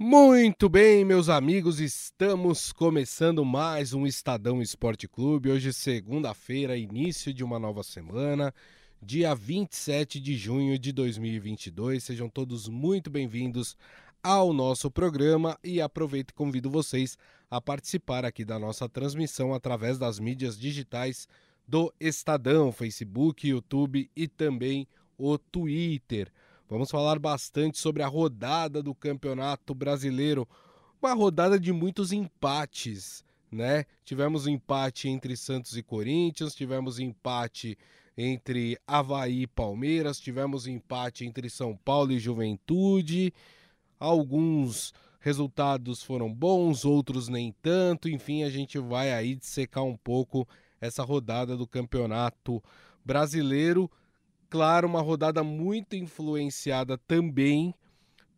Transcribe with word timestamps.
Muito 0.00 0.68
bem, 0.68 1.04
meus 1.04 1.28
amigos, 1.28 1.80
estamos 1.80 2.72
começando 2.72 3.44
mais 3.44 3.92
um 3.92 4.06
Estadão 4.06 4.62
Esporte 4.62 5.08
Clube. 5.08 5.50
Hoje, 5.50 5.72
segunda-feira, 5.72 6.76
início 6.76 7.34
de 7.34 7.42
uma 7.42 7.58
nova 7.58 7.82
semana, 7.82 8.54
dia 9.02 9.34
27 9.34 10.20
de 10.20 10.36
junho 10.36 10.78
de 10.78 10.92
2022. 10.92 12.04
Sejam 12.04 12.28
todos 12.28 12.68
muito 12.68 13.10
bem-vindos 13.10 13.76
ao 14.22 14.52
nosso 14.52 14.88
programa 14.88 15.58
e 15.64 15.80
aproveito 15.80 16.30
e 16.30 16.34
convido 16.34 16.70
vocês 16.70 17.18
a 17.50 17.60
participar 17.60 18.24
aqui 18.24 18.44
da 18.44 18.56
nossa 18.56 18.88
transmissão 18.88 19.52
através 19.52 19.98
das 19.98 20.20
mídias 20.20 20.56
digitais 20.56 21.26
do 21.66 21.92
Estadão, 21.98 22.70
Facebook, 22.70 23.48
YouTube 23.48 24.08
e 24.14 24.28
também 24.28 24.86
o 25.18 25.36
Twitter. 25.36 26.30
Vamos 26.68 26.90
falar 26.90 27.18
bastante 27.18 27.78
sobre 27.78 28.02
a 28.02 28.06
rodada 28.06 28.82
do 28.82 28.94
Campeonato 28.94 29.74
Brasileiro, 29.74 30.46
uma 31.00 31.14
rodada 31.14 31.58
de 31.58 31.72
muitos 31.72 32.12
empates, 32.12 33.24
né? 33.50 33.86
Tivemos 34.04 34.46
empate 34.46 35.08
entre 35.08 35.34
Santos 35.34 35.78
e 35.78 35.82
Corinthians, 35.82 36.54
tivemos 36.54 36.98
empate 36.98 37.78
entre 38.14 38.78
Havaí 38.86 39.42
e 39.42 39.46
Palmeiras, 39.46 40.20
tivemos 40.20 40.66
empate 40.66 41.24
entre 41.24 41.48
São 41.48 41.74
Paulo 41.74 42.12
e 42.12 42.18
Juventude. 42.18 43.32
Alguns 43.98 44.92
resultados 45.20 46.02
foram 46.02 46.30
bons, 46.30 46.84
outros 46.84 47.28
nem 47.28 47.50
tanto. 47.62 48.10
Enfim, 48.10 48.42
a 48.42 48.50
gente 48.50 48.78
vai 48.78 49.10
aí 49.10 49.36
dissecar 49.36 49.84
um 49.84 49.96
pouco 49.96 50.46
essa 50.78 51.02
rodada 51.02 51.56
do 51.56 51.66
Campeonato 51.66 52.62
Brasileiro 53.02 53.90
claro, 54.48 54.88
uma 54.88 55.00
rodada 55.00 55.42
muito 55.42 55.96
influenciada 55.96 56.98
também 56.98 57.74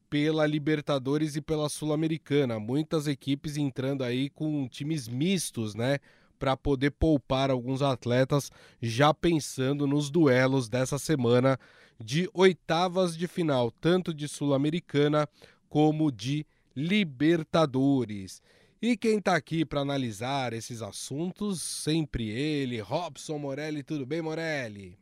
pela 0.09 0.47
Libertadores 0.47 1.37
e 1.37 1.41
pela 1.41 1.69
Sul-Americana. 1.69 2.59
Muitas 2.59 3.07
equipes 3.07 3.57
entrando 3.57 4.03
aí 4.03 4.29
com 4.29 4.69
times 4.69 5.07
mistos, 5.09 5.75
né? 5.75 5.99
Para 6.39 6.57
poder 6.57 6.91
poupar 6.91 7.51
alguns 7.51 7.81
atletas, 7.81 8.51
já 8.83 9.15
pensando 9.15 9.87
nos 9.87 10.11
duelos 10.11 10.69
dessa 10.69 10.99
semana 10.99 11.59
de 12.03 12.29
oitavas 12.33 13.17
de 13.17 13.29
final, 13.29 13.71
tanto 13.71 14.13
de 14.13 14.27
Sul-Americana 14.27 15.29
como 15.69 16.11
de 16.11 16.47
Libertadores. 16.75 18.43
E 18.83 18.97
quem 18.97 19.19
está 19.19 19.37
aqui 19.37 19.65
para 19.65 19.81
analisar 19.81 20.55
esses 20.55 20.81
assuntos, 20.81 21.61
sempre 21.61 22.31
ele, 22.31 22.81
Robson 22.81 23.39
Morelli. 23.39 23.83
Tudo 23.83 24.07
bem, 24.07 24.23
Morelli? 24.23 25.00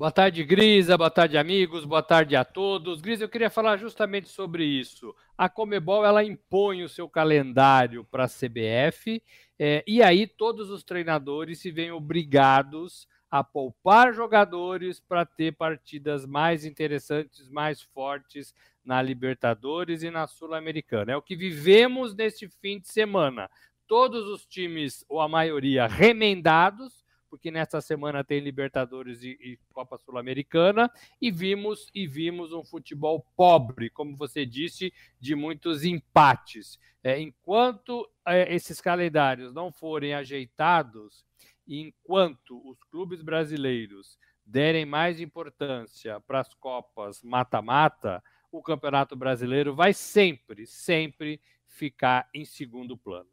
Boa 0.00 0.10
tarde, 0.10 0.42
Grisa. 0.44 0.96
Boa 0.96 1.10
tarde, 1.10 1.36
amigos. 1.36 1.84
Boa 1.84 2.02
tarde 2.02 2.34
a 2.34 2.42
todos. 2.42 3.02
Grisa, 3.02 3.24
eu 3.24 3.28
queria 3.28 3.50
falar 3.50 3.76
justamente 3.76 4.30
sobre 4.30 4.64
isso. 4.64 5.14
A 5.36 5.46
Comebol 5.46 6.06
ela 6.06 6.24
impõe 6.24 6.82
o 6.82 6.88
seu 6.88 7.06
calendário 7.06 8.02
para 8.02 8.24
a 8.24 8.26
CBF 8.26 9.22
é, 9.58 9.84
e 9.86 10.02
aí 10.02 10.26
todos 10.26 10.70
os 10.70 10.82
treinadores 10.82 11.58
se 11.58 11.70
veem 11.70 11.92
obrigados 11.92 13.06
a 13.30 13.44
poupar 13.44 14.14
jogadores 14.14 14.98
para 15.00 15.26
ter 15.26 15.52
partidas 15.52 16.24
mais 16.24 16.64
interessantes, 16.64 17.50
mais 17.50 17.82
fortes 17.82 18.54
na 18.82 19.02
Libertadores 19.02 20.02
e 20.02 20.10
na 20.10 20.26
Sul-Americana. 20.26 21.12
É 21.12 21.16
o 21.18 21.20
que 21.20 21.36
vivemos 21.36 22.14
neste 22.14 22.48
fim 22.48 22.80
de 22.80 22.90
semana. 22.90 23.50
Todos 23.86 24.26
os 24.28 24.46
times, 24.46 25.04
ou 25.10 25.20
a 25.20 25.28
maioria, 25.28 25.86
remendados 25.86 26.99
porque 27.30 27.50
nesta 27.50 27.80
semana 27.80 28.24
tem 28.24 28.40
Libertadores 28.40 29.22
e, 29.22 29.38
e 29.40 29.58
Copa 29.72 29.96
Sul-Americana 29.96 30.90
e 31.22 31.30
vimos 31.30 31.88
e 31.94 32.06
vimos 32.06 32.52
um 32.52 32.64
futebol 32.64 33.24
pobre, 33.36 33.88
como 33.88 34.16
você 34.16 34.44
disse, 34.44 34.92
de 35.20 35.36
muitos 35.36 35.84
empates. 35.84 36.78
É, 37.02 37.18
enquanto 37.20 38.10
é, 38.26 38.52
esses 38.52 38.80
calendários 38.80 39.54
não 39.54 39.72
forem 39.72 40.12
ajeitados, 40.12 41.24
enquanto 41.66 42.60
os 42.68 42.82
clubes 42.90 43.22
brasileiros 43.22 44.18
derem 44.44 44.84
mais 44.84 45.20
importância 45.20 46.20
para 46.20 46.40
as 46.40 46.52
Copas 46.54 47.22
mata-mata, 47.22 48.22
o 48.50 48.60
Campeonato 48.60 49.14
Brasileiro 49.14 49.74
vai 49.74 49.94
sempre, 49.94 50.66
sempre 50.66 51.40
ficar 51.68 52.28
em 52.34 52.44
segundo 52.44 52.96
plano. 52.96 53.30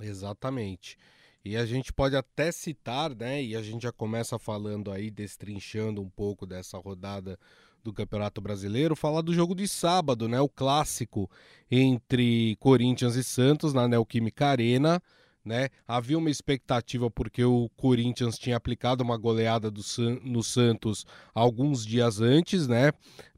Exatamente. 0.00 0.98
E 1.46 1.56
a 1.56 1.64
gente 1.64 1.92
pode 1.92 2.16
até 2.16 2.50
citar, 2.50 3.14
né? 3.14 3.40
E 3.40 3.54
a 3.54 3.62
gente 3.62 3.84
já 3.84 3.92
começa 3.92 4.36
falando 4.36 4.90
aí, 4.90 5.12
destrinchando 5.12 6.02
um 6.02 6.10
pouco 6.10 6.44
dessa 6.44 6.76
rodada 6.76 7.38
do 7.84 7.92
Campeonato 7.92 8.40
Brasileiro, 8.40 8.96
falar 8.96 9.20
do 9.20 9.32
jogo 9.32 9.54
de 9.54 9.68
sábado, 9.68 10.28
né? 10.28 10.40
O 10.40 10.48
clássico 10.48 11.30
entre 11.70 12.56
Corinthians 12.58 13.14
e 13.14 13.22
Santos 13.22 13.72
na 13.72 13.86
Neoquímica 13.86 14.48
Arena. 14.48 15.00
Né? 15.44 15.68
Havia 15.86 16.18
uma 16.18 16.28
expectativa 16.28 17.08
porque 17.08 17.44
o 17.44 17.70
Corinthians 17.76 18.36
tinha 18.36 18.56
aplicado 18.56 19.04
uma 19.04 19.16
goleada 19.16 19.72
San 19.80 20.18
no 20.24 20.42
Santos 20.42 21.06
alguns 21.32 21.86
dias 21.86 22.20
antes, 22.20 22.66
né? 22.66 22.90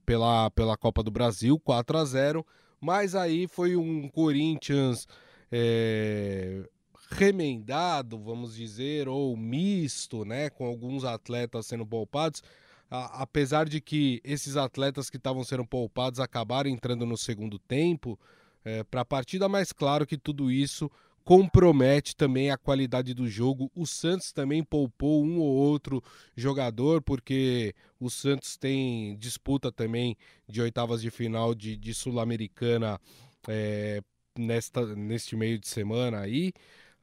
Pela, 0.07 0.51
pela 0.53 0.79
Copa 0.79 1.03
do 1.03 1.11
Brasil, 1.11 1.61
4 1.61 1.99
a 1.99 2.05
0 2.07 2.47
mas 2.81 3.15
aí 3.15 3.47
foi 3.47 3.77
um 3.77 4.09
Corinthians 4.09 5.07
é, 5.53 6.63
remendado, 7.11 8.19
vamos 8.19 8.55
dizer, 8.55 9.09
ou 9.09 9.37
misto, 9.37 10.25
né, 10.25 10.51
com 10.51 10.67
alguns 10.67 11.05
atletas 11.05 11.67
sendo 11.67 11.87
poupados, 11.87 12.43
a, 12.91 13.23
apesar 13.23 13.69
de 13.69 13.81
que 13.81 14.21
esses 14.25 14.57
atletas 14.57 15.11
que 15.11 15.17
estavam 15.17 15.43
sendo 15.45 15.67
poupados 15.67 16.21
acabaram 16.21 16.71
entrando 16.71 17.07
no 17.07 17.17
segundo 17.17 17.59
tempo, 17.59 18.19
é, 18.65 18.85
para 18.85 19.01
a 19.03 19.05
partida, 19.05 19.49
mais 19.49 19.73
claro 19.73 20.07
que 20.07 20.19
tudo 20.19 20.51
isso 20.51 20.91
compromete 21.25 22.17
também 22.17 22.51
a 22.51 22.57
qualidade 22.57 23.13
do 23.13 23.29
jogo. 23.29 23.71
O 23.75 23.87
Santos 23.87 24.33
também 24.33 24.65
poupou 24.65 25.23
um 25.23 25.39
ou 25.39 25.55
outro 25.57 26.03
jogador, 26.35 27.03
porque 27.03 27.75
o 28.01 28.09
Santos 28.09 28.57
tem 28.57 29.17
disputa 29.19 29.71
também 29.71 30.17
de 30.49 30.63
oitavas 30.63 31.03
de 31.03 31.11
final 31.11 31.55
de, 31.55 31.77
de 31.77 31.93
Sul-Americana 31.93 32.99
é, 33.47 34.01
nesta, 34.39 34.87
neste 34.97 35.37
meio 35.37 35.59
de 35.59 35.69
semana 35.69 36.21
aí. 36.21 36.53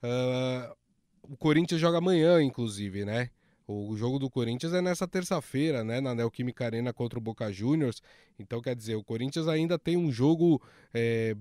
Uh, 0.03 0.75
o 1.23 1.37
Corinthians 1.37 1.81
joga 1.81 1.97
amanhã, 1.97 2.41
inclusive, 2.41 3.05
né? 3.05 3.29
O 3.67 3.95
jogo 3.97 4.19
do 4.19 4.29
Corinthians 4.29 4.73
é 4.73 4.81
nessa 4.81 5.07
terça-feira, 5.07 5.83
né? 5.83 5.99
Na 5.99 6.13
Neoquímica 6.13 6.65
Arena 6.65 6.93
contra 6.93 7.17
o 7.17 7.21
Boca 7.21 7.51
Juniors. 7.51 8.01
Então, 8.37 8.61
quer 8.61 8.75
dizer, 8.75 8.95
o 8.95 9.03
Corinthians 9.03 9.47
ainda 9.47 9.79
tem 9.79 9.97
um 9.97 10.11
jogo 10.11 10.61
é, 10.93 11.35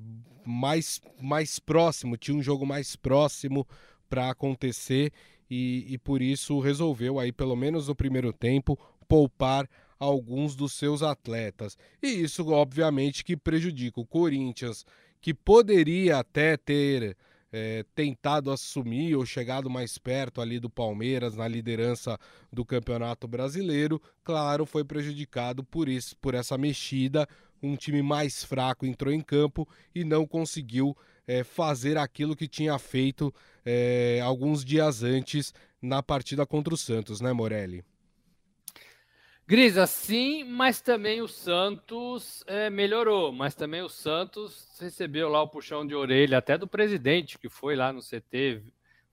mais, 0.44 1.00
mais 1.20 1.58
próximo, 1.58 2.16
tinha 2.16 2.36
um 2.36 2.42
jogo 2.42 2.64
mais 2.64 2.96
próximo 2.96 3.66
para 4.08 4.30
acontecer 4.30 5.12
e, 5.50 5.84
e 5.88 5.98
por 5.98 6.22
isso 6.22 6.60
resolveu 6.60 7.18
aí, 7.18 7.30
pelo 7.30 7.56
menos 7.56 7.88
no 7.88 7.94
primeiro 7.94 8.32
tempo, 8.32 8.78
poupar 9.06 9.68
alguns 9.98 10.56
dos 10.56 10.72
seus 10.72 11.02
atletas. 11.02 11.76
E 12.02 12.08
isso, 12.08 12.48
obviamente, 12.50 13.22
que 13.22 13.36
prejudica 13.36 14.00
o 14.00 14.06
Corinthians, 14.06 14.86
que 15.20 15.34
poderia 15.34 16.18
até 16.18 16.56
ter 16.56 17.16
é, 17.56 17.84
tentado 17.94 18.50
assumir 18.50 19.14
ou 19.14 19.24
chegado 19.24 19.70
mais 19.70 19.96
perto 19.96 20.40
ali 20.40 20.58
do 20.58 20.68
Palmeiras 20.68 21.36
na 21.36 21.46
liderança 21.46 22.18
do 22.52 22.64
Campeonato 22.64 23.28
Brasileiro, 23.28 24.02
claro, 24.24 24.66
foi 24.66 24.84
prejudicado 24.84 25.62
por 25.62 25.88
isso, 25.88 26.16
por 26.16 26.34
essa 26.34 26.58
mexida. 26.58 27.28
Um 27.62 27.76
time 27.76 28.02
mais 28.02 28.42
fraco 28.42 28.84
entrou 28.84 29.14
em 29.14 29.20
campo 29.20 29.68
e 29.94 30.02
não 30.02 30.26
conseguiu 30.26 30.96
é, 31.28 31.44
fazer 31.44 31.96
aquilo 31.96 32.34
que 32.34 32.48
tinha 32.48 32.76
feito 32.76 33.32
é, 33.64 34.20
alguns 34.20 34.64
dias 34.64 35.04
antes 35.04 35.54
na 35.80 36.02
partida 36.02 36.44
contra 36.44 36.74
o 36.74 36.76
Santos, 36.76 37.20
né, 37.20 37.32
Morelli? 37.32 37.84
Grisa, 39.46 39.86
sim, 39.86 40.42
mas 40.42 40.80
também 40.80 41.20
o 41.20 41.28
Santos 41.28 42.42
é, 42.46 42.70
melhorou, 42.70 43.30
mas 43.30 43.54
também 43.54 43.82
o 43.82 43.90
Santos 43.90 44.78
recebeu 44.80 45.28
lá 45.28 45.42
o 45.42 45.48
puxão 45.48 45.86
de 45.86 45.94
orelha 45.94 46.38
até 46.38 46.56
do 46.56 46.66
presidente 46.66 47.38
que 47.38 47.50
foi 47.50 47.76
lá 47.76 47.92
no 47.92 48.00
CT 48.00 48.62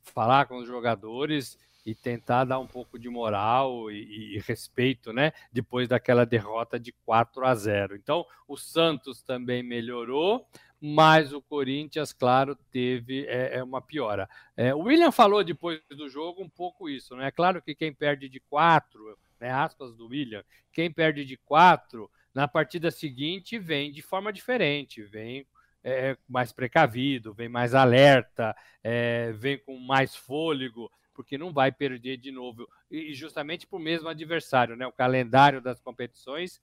falar 0.01 0.45
com 0.45 0.59
os 0.59 0.67
jogadores 0.67 1.59
e 1.85 1.93
tentar 1.93 2.45
dar 2.45 2.59
um 2.59 2.67
pouco 2.67 2.97
de 2.97 3.09
moral 3.09 3.91
e, 3.91 4.37
e, 4.37 4.39
respeito, 4.39 5.11
né? 5.11 5.33
Depois 5.51 5.89
daquela 5.89 6.25
derrota 6.25 6.79
de 6.79 6.93
4 7.05 7.45
a 7.45 7.53
0. 7.53 7.97
Então, 7.97 8.25
o 8.47 8.55
Santos 8.55 9.21
também 9.21 9.61
melhorou, 9.61 10.47
mas 10.79 11.33
o 11.33 11.41
Corinthians, 11.41 12.13
claro, 12.13 12.55
teve 12.71 13.25
é, 13.25 13.57
é 13.57 13.63
uma 13.63 13.81
piora. 13.81 14.29
É, 14.55 14.73
o 14.73 14.83
William 14.83 15.11
falou 15.11 15.43
depois 15.43 15.81
do 15.89 16.07
jogo 16.07 16.41
um 16.41 16.49
pouco 16.49 16.87
isso, 16.87 17.17
né? 17.17 17.27
É 17.27 17.31
claro 17.31 17.61
que 17.61 17.75
quem 17.75 17.93
perde 17.93 18.29
de 18.29 18.39
4 18.39 19.17
né, 19.41 19.49
aspas 19.49 19.95
do 19.95 20.07
William, 20.07 20.43
quem 20.71 20.91
perde 20.91 21.25
de 21.25 21.35
quatro, 21.35 22.09
na 22.33 22.47
partida 22.47 22.91
seguinte 22.91 23.57
vem 23.57 23.91
de 23.91 24.01
forma 24.01 24.31
diferente, 24.31 25.03
vem 25.03 25.45
é, 25.83 26.15
mais 26.29 26.51
precavido, 26.53 27.33
vem 27.33 27.49
mais 27.49 27.73
alerta, 27.73 28.55
é, 28.83 29.31
vem 29.33 29.57
com 29.57 29.77
mais 29.79 30.15
fôlego, 30.15 30.91
porque 31.13 31.37
não 31.37 31.51
vai 31.51 31.71
perder 31.71 32.17
de 32.17 32.31
novo, 32.31 32.67
e 32.89 33.13
justamente 33.13 33.67
para 33.67 33.77
o 33.77 33.81
mesmo 33.81 34.07
adversário, 34.07 34.75
né? 34.75 34.87
O 34.87 34.93
calendário 34.93 35.59
das 35.59 35.81
competições 35.81 36.61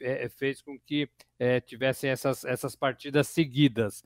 é, 0.00 0.28
fez 0.28 0.60
com 0.60 0.78
que 0.78 1.08
é, 1.38 1.60
tivessem 1.60 2.10
essas, 2.10 2.44
essas 2.44 2.74
partidas 2.74 3.28
seguidas. 3.28 4.02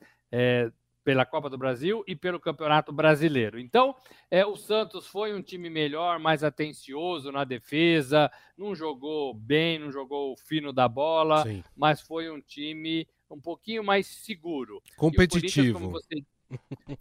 Pela 1.09 1.25
Copa 1.25 1.49
do 1.49 1.57
Brasil 1.57 2.03
e 2.05 2.15
pelo 2.15 2.39
Campeonato 2.39 2.93
Brasileiro. 2.93 3.59
Então, 3.59 3.95
é, 4.29 4.45
o 4.45 4.55
Santos 4.55 5.07
foi 5.07 5.33
um 5.33 5.41
time 5.41 5.67
melhor, 5.67 6.19
mais 6.19 6.43
atencioso 6.43 7.31
na 7.31 7.43
defesa, 7.43 8.31
não 8.55 8.75
jogou 8.75 9.33
bem, 9.33 9.79
não 9.79 9.91
jogou 9.91 10.33
o 10.33 10.37
fino 10.37 10.71
da 10.71 10.87
bola, 10.87 11.41
Sim. 11.41 11.63
mas 11.75 11.99
foi 11.99 12.29
um 12.29 12.39
time 12.39 13.07
um 13.27 13.41
pouquinho 13.41 13.83
mais 13.83 14.05
seguro. 14.05 14.83
Competitivo. 14.95 15.89
Você, 15.89 16.23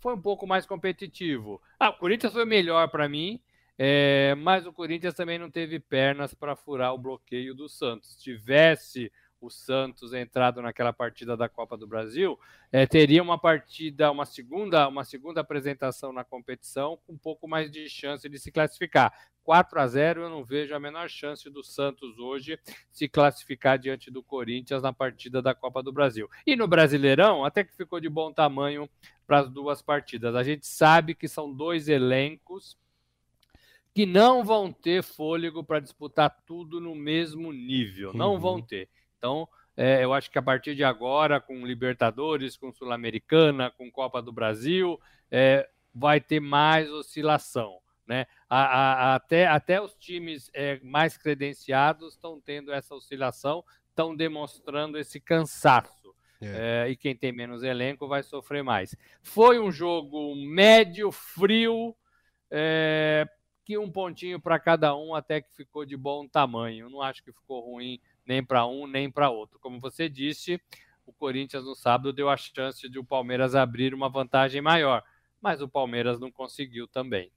foi 0.01 0.15
um 0.15 0.23
pouco 0.23 0.47
mais 0.47 0.65
competitivo. 0.65 1.61
Ah, 1.79 1.91
o 1.91 1.99
Corinthians 1.99 2.33
foi 2.33 2.47
melhor 2.47 2.89
para 2.89 3.11
mim, 3.11 3.39
é, 3.77 4.35
mas 4.37 4.67
o 4.67 4.73
Corinthians 4.73 5.13
também 5.13 5.39
não 5.39 5.51
teve 5.51 5.79
pernas 5.79 6.33
para 6.33 6.57
furar 6.57 6.95
o 6.95 6.99
bloqueio 6.99 7.55
do 7.55 7.69
Santos. 7.69 8.13
Se 8.13 8.23
tivesse 8.23 9.13
o 9.47 9.51
Santos 9.51 10.13
entrado 10.13 10.61
naquela 10.61 10.93
partida 10.93 11.37
da 11.37 11.49
Copa 11.49 11.77
do 11.77 11.87
Brasil, 11.87 12.39
é, 12.73 12.87
teria 12.87 13.23
uma 13.23 13.39
partida, 13.39 14.11
uma 14.11 14.25
segunda, 14.25 14.89
uma 14.89 15.05
segunda 15.05 15.41
apresentação 15.41 16.13
na 16.13 16.25
competição 16.25 16.99
com 17.07 17.13
um 17.13 17.19
pouco 17.19 17.47
mais 17.47 17.71
de 17.71 17.89
chance 17.89 18.29
de 18.29 18.39
se 18.39 18.51
classificar. 18.51 19.13
4 19.43 19.81
a 19.81 19.87
0 19.87 20.23
eu 20.23 20.29
não 20.29 20.45
vejo 20.45 20.75
a 20.75 20.81
menor 20.81 21.09
chance 21.09 21.49
do 21.49 21.65
Santos 21.65 22.19
hoje 22.19 22.59
se 22.91 23.09
classificar 23.09 23.79
diante 23.79 24.11
do 24.11 24.23
Corinthians 24.23 24.83
na 24.83 24.93
partida 24.93 25.41
da 25.41 25.55
Copa 25.55 25.83
do 25.83 25.91
Brasil. 25.91 26.29
E 26.47 26.55
no 26.55 26.69
Brasileirão, 26.69 27.45
até 27.45 27.65
que 27.65 27.75
ficou 27.75 27.99
de 27.99 28.11
bom 28.11 28.31
tamanho 28.31 28.89
para 29.27 29.41
as 29.41 29.49
duas 29.49 29.81
partidas. 29.81 30.35
A 30.35 30.43
gente 30.43 30.67
sabe 30.67 31.15
que 31.15 31.29
são 31.29 31.53
dois 31.53 31.89
elencos 31.89 32.77
que 33.95 34.07
não 34.07 34.45
vão 34.45 34.73
ter 34.73 35.03
fôlego 35.03 35.65
para 35.65 35.81
disputar 35.81 36.31
tudo 36.47 36.81
no 36.81 36.95
mesmo 36.95 37.53
nível. 37.53 38.13
Não 38.15 38.35
uhum. 38.35 38.39
vão 38.39 38.63
ter. 38.63 38.89
Então, 39.19 39.49
é, 39.77 40.03
eu 40.03 40.13
acho 40.13 40.31
que 40.31 40.39
a 40.39 40.43
partir 40.43 40.75
de 40.75 40.83
agora, 40.83 41.41
com 41.41 41.67
Libertadores, 41.67 42.57
com 42.57 42.73
Sul-Americana, 42.73 43.71
com 43.71 43.91
Copa 43.91 44.23
do 44.23 44.33
Brasil, 44.33 45.01
é, 45.31 45.69
vai 45.95 46.21
ter 46.21 46.41
mais 46.41 46.91
oscilação. 46.91 47.79
Né? 48.07 48.27
A, 48.49 48.63
a, 48.63 49.15
até, 49.17 49.47
até 49.47 49.81
os 49.81 49.95
times 49.95 50.51
é, 50.55 50.81
mais 50.83 51.17
credenciados 51.19 52.15
estão 52.15 52.41
tendo 52.41 52.73
essa 52.73 52.95
oscilação, 52.95 53.63
estão 53.91 54.17
demonstrando 54.17 54.99
esse 54.99 55.21
cansaço. 55.21 56.15
É. 56.41 56.87
É, 56.87 56.91
e 56.91 56.97
quem 56.97 57.15
tem 57.15 57.33
menos 57.33 57.63
elenco 57.63 58.07
vai 58.07 58.23
sofrer 58.23 58.63
mais. 58.63 58.95
Foi 59.23 59.59
um 59.59 59.71
jogo 59.71 60.35
médio, 60.37 61.11
frio, 61.11 61.95
é, 62.51 63.29
que 63.69 63.77
um 63.77 63.91
pontinho 63.91 64.41
para 64.41 64.59
cada 64.59 64.97
um 64.97 65.15
até 65.15 65.43
que 65.43 65.55
ficou 65.55 65.85
de 65.85 65.95
bom 65.95 66.27
tamanho. 66.27 66.89
Não 66.89 67.03
acho 67.03 67.23
que 67.23 67.31
ficou 67.31 67.61
ruim 67.61 68.01
nem 68.25 68.43
para 68.43 68.67
um 68.67 68.87
nem 68.87 69.11
para 69.11 69.29
outro. 69.29 69.59
Como 69.59 69.79
você 69.79 70.09
disse, 70.09 70.59
o 71.05 71.13
Corinthians 71.13 71.65
no 71.65 71.75
sábado 71.75 72.11
deu 72.11 72.31
a 72.31 72.37
chance 72.39 72.89
de 72.89 72.99
o 72.99 73.05
Palmeiras 73.05 73.55
abrir 73.55 73.93
uma 73.93 74.09
vantagem 74.09 74.63
maior, 74.63 75.05
mas 75.39 75.61
o 75.61 75.69
Palmeiras 75.69 76.19
não 76.19 76.33
conseguiu 76.33 76.89
também. 76.89 77.31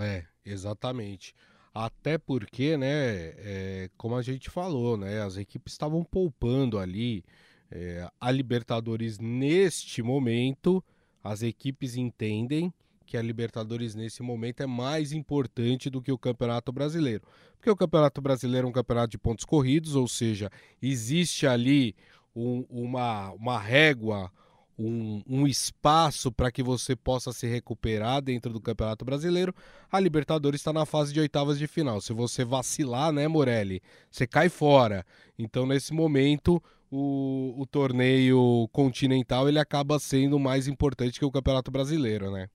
É, 0.00 0.24
exatamente. 0.42 1.34
Até 1.74 2.16
porque, 2.16 2.78
né, 2.78 3.34
é, 3.36 3.90
como 3.98 4.16
a 4.16 4.22
gente 4.22 4.48
falou, 4.48 4.96
né, 4.96 5.20
as 5.20 5.36
equipes 5.36 5.74
estavam 5.74 6.02
poupando 6.02 6.78
ali. 6.78 7.22
É, 7.70 8.08
a 8.18 8.30
Libertadores 8.30 9.18
neste 9.18 10.02
momento, 10.02 10.82
as 11.22 11.42
equipes 11.42 11.94
entendem 11.94 12.72
que 13.06 13.16
a 13.16 13.22
Libertadores 13.22 13.94
nesse 13.94 14.22
momento 14.22 14.62
é 14.62 14.66
mais 14.66 15.12
importante 15.12 15.90
do 15.90 16.02
que 16.02 16.12
o 16.12 16.18
Campeonato 16.18 16.72
Brasileiro. 16.72 17.22
Porque 17.56 17.70
o 17.70 17.76
Campeonato 17.76 18.20
Brasileiro 18.20 18.66
é 18.66 18.70
um 18.70 18.72
campeonato 18.72 19.10
de 19.10 19.18
pontos 19.18 19.44
corridos, 19.44 19.94
ou 19.94 20.06
seja, 20.06 20.50
existe 20.82 21.46
ali 21.46 21.94
um, 22.34 22.64
uma, 22.68 23.30
uma 23.32 23.58
régua, 23.58 24.30
um, 24.78 25.22
um 25.26 25.46
espaço 25.46 26.32
para 26.32 26.50
que 26.50 26.62
você 26.62 26.96
possa 26.96 27.32
se 27.32 27.46
recuperar 27.46 28.20
dentro 28.20 28.52
do 28.52 28.60
Campeonato 28.60 29.04
Brasileiro. 29.04 29.54
A 29.90 30.00
Libertadores 30.00 30.60
está 30.60 30.72
na 30.72 30.84
fase 30.84 31.12
de 31.12 31.20
oitavas 31.20 31.58
de 31.58 31.66
final. 31.66 32.00
Se 32.00 32.12
você 32.12 32.44
vacilar, 32.44 33.12
né, 33.12 33.28
Morelli, 33.28 33.80
você 34.10 34.26
cai 34.26 34.48
fora. 34.48 35.06
Então, 35.38 35.64
nesse 35.64 35.92
momento, 35.92 36.62
o, 36.90 37.54
o 37.58 37.66
torneio 37.66 38.68
continental 38.72 39.48
ele 39.48 39.58
acaba 39.58 39.98
sendo 39.98 40.38
mais 40.38 40.68
importante 40.68 41.18
que 41.18 41.24
o 41.24 41.30
Campeonato 41.30 41.70
Brasileiro, 41.70 42.30
né? 42.30 42.48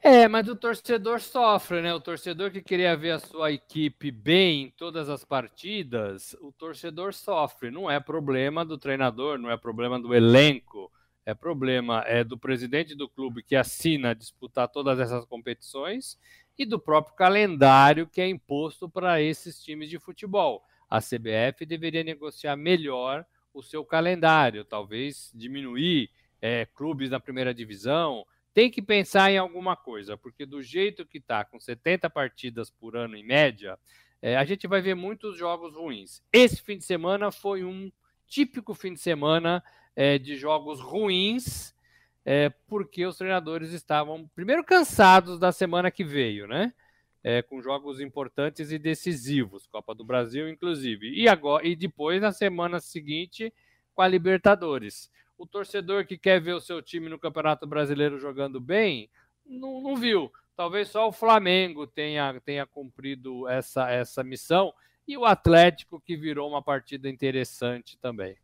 É, 0.00 0.28
mas 0.28 0.48
o 0.48 0.54
torcedor 0.54 1.20
sofre, 1.20 1.82
né? 1.82 1.92
O 1.92 2.00
torcedor 2.00 2.52
que 2.52 2.62
queria 2.62 2.96
ver 2.96 3.10
a 3.10 3.18
sua 3.18 3.50
equipe 3.50 4.12
bem 4.12 4.62
em 4.62 4.70
todas 4.70 5.08
as 5.08 5.24
partidas, 5.24 6.36
o 6.40 6.52
torcedor 6.52 7.12
sofre. 7.12 7.70
Não 7.70 7.90
é 7.90 7.98
problema 7.98 8.64
do 8.64 8.78
treinador, 8.78 9.38
não 9.38 9.50
é 9.50 9.56
problema 9.56 9.98
do 9.98 10.14
elenco, 10.14 10.90
é 11.26 11.34
problema 11.34 12.04
é 12.06 12.22
do 12.22 12.38
presidente 12.38 12.94
do 12.94 13.08
clube 13.08 13.42
que 13.42 13.56
assina 13.56 14.14
disputar 14.14 14.68
todas 14.68 15.00
essas 15.00 15.24
competições 15.24 16.16
e 16.56 16.64
do 16.64 16.78
próprio 16.78 17.16
calendário 17.16 18.06
que 18.06 18.20
é 18.20 18.28
imposto 18.28 18.88
para 18.88 19.20
esses 19.20 19.60
times 19.62 19.90
de 19.90 19.98
futebol. 19.98 20.62
A 20.88 21.00
CBF 21.00 21.66
deveria 21.66 22.04
negociar 22.04 22.56
melhor 22.56 23.26
o 23.52 23.62
seu 23.62 23.84
calendário, 23.84 24.64
talvez 24.64 25.32
diminuir 25.34 26.08
é, 26.40 26.66
clubes 26.66 27.10
na 27.10 27.18
primeira 27.18 27.52
divisão 27.52 28.24
tem 28.58 28.68
que 28.68 28.82
pensar 28.82 29.30
em 29.30 29.38
alguma 29.38 29.76
coisa, 29.76 30.16
porque 30.16 30.44
do 30.44 30.60
jeito 30.60 31.06
que 31.06 31.18
está, 31.18 31.44
com 31.44 31.60
70 31.60 32.10
partidas 32.10 32.68
por 32.68 32.96
ano 32.96 33.14
em 33.14 33.24
média, 33.24 33.78
é, 34.20 34.36
a 34.36 34.44
gente 34.44 34.66
vai 34.66 34.80
ver 34.80 34.96
muitos 34.96 35.38
jogos 35.38 35.76
ruins. 35.76 36.20
Esse 36.32 36.60
fim 36.60 36.76
de 36.76 36.84
semana 36.84 37.30
foi 37.30 37.62
um 37.62 37.88
típico 38.26 38.74
fim 38.74 38.94
de 38.94 38.98
semana 38.98 39.62
é, 39.94 40.18
de 40.18 40.34
jogos 40.34 40.80
ruins, 40.80 41.72
é, 42.24 42.48
porque 42.66 43.06
os 43.06 43.16
treinadores 43.16 43.70
estavam, 43.72 44.28
primeiro, 44.34 44.64
cansados 44.64 45.38
da 45.38 45.52
semana 45.52 45.88
que 45.88 46.02
veio, 46.02 46.48
né? 46.48 46.74
É, 47.22 47.42
com 47.42 47.62
jogos 47.62 48.00
importantes 48.00 48.72
e 48.72 48.78
decisivos, 48.78 49.68
Copa 49.68 49.94
do 49.94 50.04
Brasil, 50.04 50.48
inclusive. 50.48 51.12
E 51.14 51.28
agora 51.28 51.64
e 51.64 51.76
depois, 51.76 52.20
na 52.20 52.32
semana 52.32 52.80
seguinte, 52.80 53.54
com 53.94 54.02
a 54.02 54.08
Libertadores 54.08 55.12
o 55.38 55.46
torcedor 55.46 56.04
que 56.04 56.18
quer 56.18 56.40
ver 56.40 56.52
o 56.52 56.60
seu 56.60 56.82
time 56.82 57.08
no 57.08 57.18
Campeonato 57.18 57.66
Brasileiro 57.66 58.18
jogando 58.18 58.60
bem, 58.60 59.08
não, 59.46 59.80
não 59.80 59.96
viu. 59.96 60.30
Talvez 60.56 60.88
só 60.88 61.08
o 61.08 61.12
Flamengo 61.12 61.86
tenha, 61.86 62.40
tenha 62.44 62.66
cumprido 62.66 63.48
essa, 63.48 63.88
essa 63.88 64.24
missão 64.24 64.74
e 65.06 65.16
o 65.16 65.24
Atlético 65.24 66.00
que 66.00 66.16
virou 66.16 66.50
uma 66.50 66.60
partida 66.60 67.08
interessante 67.08 67.96
também. 67.98 68.36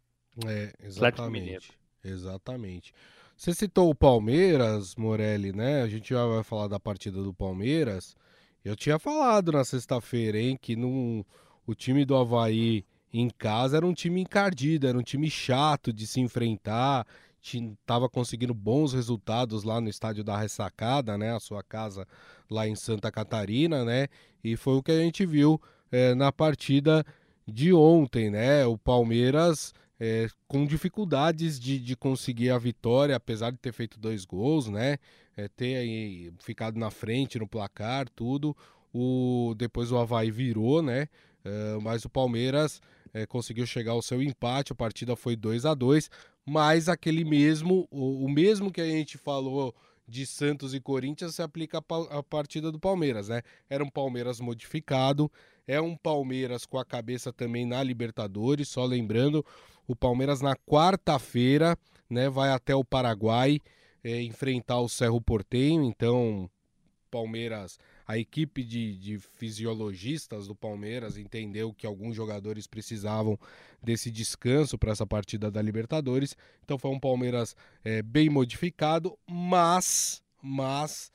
É, 0.46 0.73
exatamente. 0.81 1.73
Exatamente. 2.02 2.94
Você 3.37 3.52
citou 3.52 3.90
o 3.90 3.94
Palmeiras, 3.94 4.95
Morelli, 4.95 5.52
né? 5.52 5.83
A 5.83 5.88
gente 5.88 6.11
já 6.11 6.25
vai 6.25 6.45
falar 6.45 6.68
da 6.68 6.78
partida 6.78 7.21
do 7.21 7.35
Palmeiras. 7.35 8.16
Eu 8.64 8.76
tinha 8.76 8.99
falado 8.99 9.50
na 9.50 9.64
sexta-feira, 9.64 10.38
hein, 10.38 10.57
que 10.61 10.76
no, 10.76 11.26
o 11.66 11.75
time 11.75 12.04
do 12.04 12.14
Havaí 12.14 12.85
em 13.16 13.30
casa 13.30 13.76
era 13.76 13.87
um 13.87 13.94
time 13.94 14.23
encardido, 14.23 14.88
era 14.88 14.99
um 14.99 15.02
time 15.02 15.30
chato 15.30 15.92
de 15.92 16.04
se 16.04 16.21
enfrentar, 16.21 17.06
estava 17.40 18.09
conseguindo 18.09 18.52
bons 18.52 18.92
resultados 18.92 19.62
lá 19.62 19.80
no 19.80 19.88
estádio 19.88 20.25
da 20.25 20.37
Ressacada, 20.37 21.16
né, 21.16 21.33
a 21.33 21.38
sua 21.38 21.62
casa 21.62 22.09
lá 22.50 22.66
em 22.66 22.75
Santa 22.75 23.12
Catarina, 23.12 23.85
né, 23.85 24.09
e 24.42 24.56
foi 24.56 24.75
o 24.75 24.83
que 24.83 24.90
a 24.90 24.99
gente 24.99 25.25
viu 25.25 25.62
é, 25.92 26.12
na 26.14 26.33
partida 26.33 27.06
de 27.47 27.73
ontem, 27.73 28.30
né, 28.30 28.66
o 28.66 28.76
Palmeiras 28.76 29.73
é, 30.00 30.26
com 30.49 30.66
dificuldades 30.66 31.61
de, 31.61 31.78
de 31.78 31.94
conseguir 31.94 32.50
a 32.50 32.59
vitória, 32.59 33.14
apesar 33.14 33.52
de 33.52 33.59
ter 33.59 33.73
feito 33.73 34.00
dois 34.00 34.25
gols, 34.25 34.66
né, 34.66 34.99
é, 35.37 35.47
ter 35.47 35.76
aí 35.76 36.33
ficado 36.40 36.76
na 36.80 36.90
frente 36.90 37.38
no 37.38 37.47
placar, 37.47 38.09
tudo, 38.09 38.56
o 38.92 39.54
depois 39.56 39.92
o 39.92 39.99
Havaí 39.99 40.33
virou, 40.33 40.83
né, 40.83 41.06
mas 41.83 42.06
o 42.06 42.09
Palmeiras 42.09 42.80
é, 43.14 43.25
conseguiu 43.25 43.64
chegar 43.64 43.92
ao 43.92 44.02
seu 44.02 44.21
empate, 44.21 44.73
a 44.73 44.75
partida 44.76 45.14
foi 45.14 45.37
2 45.37 45.64
a 45.64 45.73
2 45.73 46.11
mas 46.44 46.88
aquele 46.88 47.25
mesmo, 47.25 47.88
o, 47.90 48.25
o, 48.25 48.28
mesmo 48.28 48.71
que 48.71 48.80
a 48.80 48.87
gente 48.87 49.16
falou 49.16 49.75
de 50.06 50.26
Santos 50.26 50.75
e 50.75 50.80
Corinthians 50.80 51.37
se 51.37 51.42
aplica 51.42 51.83
à 52.11 52.23
partida 52.23 52.71
do 52.71 52.78
Palmeiras, 52.78 53.28
né? 53.28 53.40
Era 53.71 53.83
um 53.83 53.88
Palmeiras 53.88 54.38
modificado, 54.40 55.33
é 55.66 55.80
um 55.80 55.97
Palmeiras 55.97 56.66
com 56.66 56.78
a 56.78 56.85
cabeça 56.85 57.33
também 57.33 57.64
na 57.64 57.83
Libertadores, 57.83 58.68
só 58.68 58.85
lembrando, 58.85 59.44
o 59.87 59.97
Palmeiras 59.97 60.42
na 60.42 60.54
quarta-feira, 60.54 61.78
né, 62.11 62.28
vai 62.28 62.50
até 62.50 62.75
o 62.75 62.85
Paraguai 62.85 63.59
é, 64.02 64.23
enfrentar 64.23 64.80
o 64.80 64.88
Cerro 64.88 65.21
Portenho, 65.21 65.85
então 65.85 66.50
Palmeiras 67.11 67.78
a 68.06 68.18
equipe 68.18 68.62
de, 68.62 68.96
de 68.96 69.18
fisiologistas 69.18 70.46
do 70.46 70.54
Palmeiras 70.54 71.16
entendeu 71.16 71.73
que 71.73 71.87
alguns 71.87 72.14
jogadores 72.14 72.66
precisavam 72.66 73.38
desse 73.82 74.11
descanso 74.11 74.76
para 74.78 74.92
essa 74.92 75.06
partida 75.06 75.50
da 75.50 75.62
Libertadores. 75.62 76.37
Então 76.62 76.78
foi 76.78 76.90
um 76.90 77.00
Palmeiras 77.00 77.56
é, 77.82 78.02
bem 78.02 78.28
modificado, 78.28 79.18
mas, 79.26 80.23
mas 80.42 81.11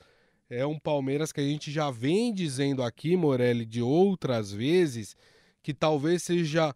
é 0.48 0.66
um 0.66 0.78
Palmeiras 0.78 1.30
que 1.30 1.40
a 1.40 1.44
gente 1.44 1.70
já 1.70 1.90
vem 1.90 2.34
dizendo 2.34 2.82
aqui, 2.82 3.16
Morelli, 3.16 3.64
de 3.64 3.80
outras 3.80 4.52
vezes, 4.52 5.16
que 5.62 5.72
talvez 5.72 6.24
seja 6.24 6.74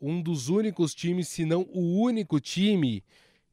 um 0.00 0.22
dos 0.22 0.48
únicos 0.48 0.94
times, 0.94 1.28
se 1.28 1.44
não 1.44 1.62
o 1.72 2.00
único 2.00 2.38
time, 2.38 3.02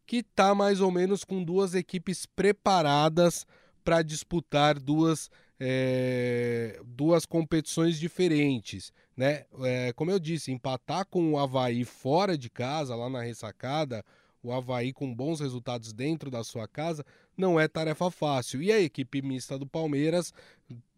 que 0.06 0.18
está 0.18 0.54
mais 0.54 0.82
ou 0.82 0.92
menos 0.92 1.24
com 1.24 1.44
duas 1.44 1.74
equipes 1.74 2.26
preparadas 2.26 3.48
para 3.84 4.02
disputar 4.02 4.80
duas, 4.80 5.32
é, 5.60 6.80
duas 6.86 7.26
competições 7.26 8.00
diferentes. 8.00 8.92
Né? 9.16 9.46
É, 9.62 9.94
como 9.94 10.12
eu 10.12 10.20
disse, 10.20 10.52
empatar 10.52 11.06
com 11.06 11.34
o 11.34 11.40
Havaí 11.40 11.84
fora 11.86 12.38
de 12.38 12.50
casa, 12.50 12.96
lá 12.96 13.10
na 13.10 13.22
ressacada, 13.22 14.04
o 14.42 14.52
Havaí 14.52 14.92
com 14.92 15.14
bons 15.14 15.40
resultados 15.40 15.94
dentro 15.94 16.30
da 16.30 16.44
sua 16.44 16.68
casa, 16.68 17.06
não 17.38 17.60
é 17.60 17.68
tarefa 17.68 18.12
fácil. 18.12 18.62
E 18.62 18.72
a 18.72 18.80
equipe 18.80 19.22
mista 19.22 19.58
do 19.58 19.66
Palmeiras, 19.66 20.34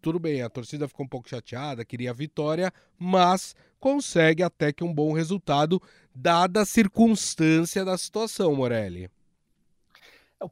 tudo 0.02 0.18
bem, 0.18 0.42
a 0.42 0.50
torcida 0.50 0.88
ficou 0.88 1.06
um 1.06 1.08
pouco 1.08 1.28
chateada, 1.28 1.84
queria 1.84 2.10
a 2.10 2.14
vitória, 2.14 2.72
mas 2.98 3.54
consegue 3.78 4.42
até 4.42 4.72
que 4.72 4.82
um 4.82 4.92
bom 4.92 5.12
resultado, 5.12 5.80
dada 6.14 6.62
a 6.62 6.66
circunstância 6.66 7.84
da 7.84 7.96
situação, 7.96 8.54
Morelli. 8.54 9.08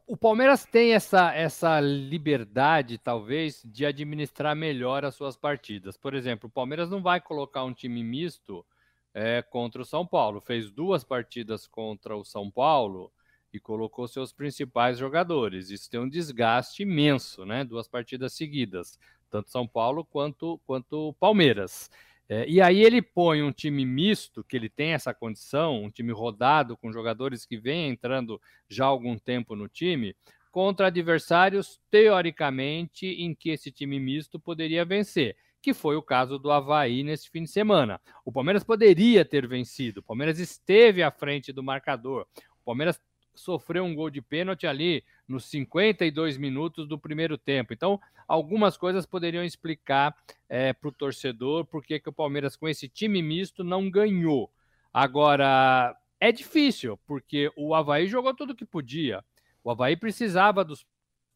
O 0.07 0.17
Palmeiras 0.17 0.65
tem 0.65 0.95
essa, 0.95 1.35
essa 1.35 1.79
liberdade, 1.79 2.97
talvez, 2.97 3.63
de 3.65 3.85
administrar 3.85 4.57
melhor 4.57 5.05
as 5.05 5.15
suas 5.15 5.37
partidas. 5.37 5.97
Por 5.97 6.15
exemplo, 6.15 6.49
o 6.49 6.53
Palmeiras 6.53 6.89
não 6.91 7.03
vai 7.03 7.21
colocar 7.21 7.65
um 7.65 7.75
time 7.75 8.03
misto 8.03 8.65
é, 9.13 9.43
contra 9.43 9.83
o 9.83 9.85
São 9.85 10.07
Paulo. 10.07 10.41
Fez 10.41 10.71
duas 10.71 11.05
partidas 11.05 11.67
contra 11.67 12.17
o 12.17 12.25
São 12.25 12.51
Paulo 12.51 13.13
e 13.53 13.61
colocou 13.61 14.09
seus 14.09 14.33
principais 14.33 14.99
jogadores. 14.99 15.69
Isso 15.69 15.91
tem 15.91 16.01
um 16.01 16.09
desgaste 16.09 16.83
imenso, 16.83 17.45
né? 17.45 17.63
Duas 17.63 17.87
partidas 17.87 18.33
seguidas, 18.33 18.99
tanto 19.31 19.51
São 19.51 19.67
Paulo 19.67 20.05
quanto 20.05 20.59
quanto 20.67 21.15
Palmeiras. 21.21 21.91
É, 22.29 22.49
e 22.49 22.61
aí 22.61 22.83
ele 22.83 23.03
põe 23.03 23.43
um 23.43 23.53
time 23.53 23.85
misto, 23.85 24.43
que 24.43 24.57
ele 24.57 24.69
tem 24.69 24.93
essa 24.93 25.13
condição, 25.13 25.85
um 25.85 25.91
time 25.91 26.13
rodado 26.13 26.77
com 26.77 26.93
jogadores 26.93 27.45
que 27.45 27.59
vêm 27.59 27.91
entrando 27.91 28.41
já 28.69 28.85
há 28.85 28.89
algum 28.89 29.19
tempo 29.19 29.55
no 29.55 29.69
time, 29.69 30.17
contra 30.51 30.87
adversários 30.87 31.81
teoricamente 31.91 33.07
em 33.07 33.35
que 33.35 33.51
esse 33.51 33.71
time 33.71 33.99
misto 33.99 34.39
poderia 34.39 34.85
vencer 34.85 35.37
que 35.65 35.73
foi 35.73 35.97
o 35.97 36.03
caso 36.03 36.39
do 36.39 36.51
Havaí 36.51 37.03
nesse 37.03 37.31
fim 37.31 37.45
de 37.45 37.51
semana. 37.51 37.99
O 38.23 38.31
Palmeiras 38.31 38.63
poderia 38.63 39.25
ter 39.25 39.49
vencido, 39.49 40.01
o 40.01 40.03
Palmeiras 40.03 40.39
esteve 40.39 41.03
à 41.03 41.11
frente 41.11 41.55
do 41.55 41.63
marcador, 41.63 42.27
o 42.61 42.65
Palmeiras 42.67 43.01
sofreu 43.35 43.85
um 43.85 43.95
gol 43.95 44.11
de 44.11 44.23
pênalti 44.23 44.67
ali 44.67 45.05
nos 45.27 45.45
52 45.47 46.37
minutos 46.37 46.87
do 46.87 46.99
primeiro 46.99 47.37
tempo. 47.37 47.73
Então, 47.73 48.01
algumas 48.27 48.77
coisas 48.77 49.07
poderiam 49.07 49.45
explicar 49.45 50.17
é, 50.49 50.73
para 50.73 50.89
o 50.89 50.93
torcedor 50.93 51.65
por 51.65 51.85
que 51.85 52.01
o 52.07 52.13
Palmeiras, 52.13 52.57
com 52.57 52.69
esse 52.69 52.89
time 52.89 53.23
misto, 53.23 53.65
não 53.65 53.91
ganhou. 53.91 54.51
Agora, 54.93 55.97
é 56.21 56.31
difícil, 56.31 56.99
porque 57.07 57.51
o 57.57 57.75
Havaí 57.75 58.07
jogou 58.07 58.35
tudo 58.35 58.55
que 58.55 58.65
podia. 58.65 59.25
O 59.63 59.71
Havaí 59.71 59.97
precisava 59.97 60.65
dos 60.65 60.87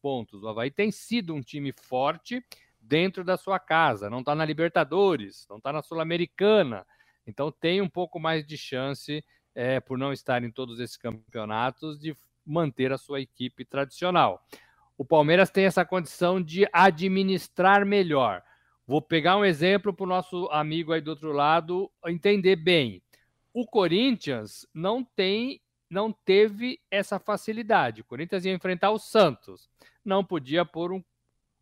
pontos. 0.01 0.43
O 0.43 0.47
Havaí 0.47 0.71
tem 0.71 0.91
sido 0.91 1.33
um 1.33 1.41
time 1.41 1.71
forte 1.71 2.43
dentro 2.79 3.23
da 3.23 3.37
sua 3.37 3.59
casa, 3.59 4.09
não 4.09 4.19
está 4.19 4.33
na 4.33 4.45
Libertadores, 4.45 5.45
não 5.49 5.57
está 5.57 5.71
na 5.71 5.81
Sul-Americana. 5.81 6.85
Então 7.27 7.51
tem 7.51 7.81
um 7.81 7.89
pouco 7.89 8.19
mais 8.19 8.45
de 8.45 8.57
chance, 8.57 9.23
é, 9.53 9.79
por 9.79 9.97
não 9.97 10.13
estar 10.13 10.43
em 10.43 10.51
todos 10.51 10.79
esses 10.79 10.97
campeonatos, 10.97 11.99
de 11.99 12.15
manter 12.45 12.91
a 12.91 12.97
sua 12.97 13.21
equipe 13.21 13.63
tradicional. 13.63 14.45
O 14.97 15.05
Palmeiras 15.05 15.49
tem 15.49 15.65
essa 15.65 15.85
condição 15.85 16.41
de 16.41 16.67
administrar 16.73 17.85
melhor. 17.85 18.43
Vou 18.85 19.01
pegar 19.01 19.37
um 19.37 19.45
exemplo 19.45 19.93
para 19.93 20.03
o 20.03 20.07
nosso 20.07 20.47
amigo 20.51 20.91
aí 20.91 20.99
do 20.99 21.11
outro 21.11 21.31
lado 21.31 21.91
entender 22.07 22.55
bem. 22.55 23.01
O 23.53 23.65
Corinthians 23.65 24.67
não 24.73 25.03
tem, 25.03 25.61
não 25.89 26.11
teve 26.11 26.79
essa 26.89 27.19
facilidade. 27.19 28.01
O 28.01 28.05
Corinthians 28.05 28.45
ia 28.45 28.53
enfrentar 28.53 28.91
o 28.91 28.99
Santos. 28.99 29.69
Não 30.03 30.25
podia 30.25 30.65
pôr 30.65 30.91
um 30.91 31.03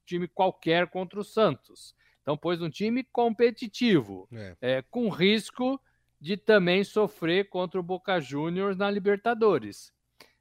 time 0.06 0.28
qualquer 0.28 0.88
contra 0.88 1.20
o 1.20 1.24
Santos. 1.24 1.94
Então 2.22 2.38
pôs 2.38 2.62
um 2.62 2.70
time 2.70 3.04
competitivo, 3.04 4.28
é. 4.34 4.58
É, 4.62 4.82
com 4.84 5.10
risco 5.10 5.80
de 6.20 6.38
também 6.38 6.84
sofrer 6.84 7.50
contra 7.50 7.80
o 7.80 7.84
Boca 7.84 8.20
Juniors 8.20 8.78
na 8.78 8.90
Libertadores. 8.90 9.94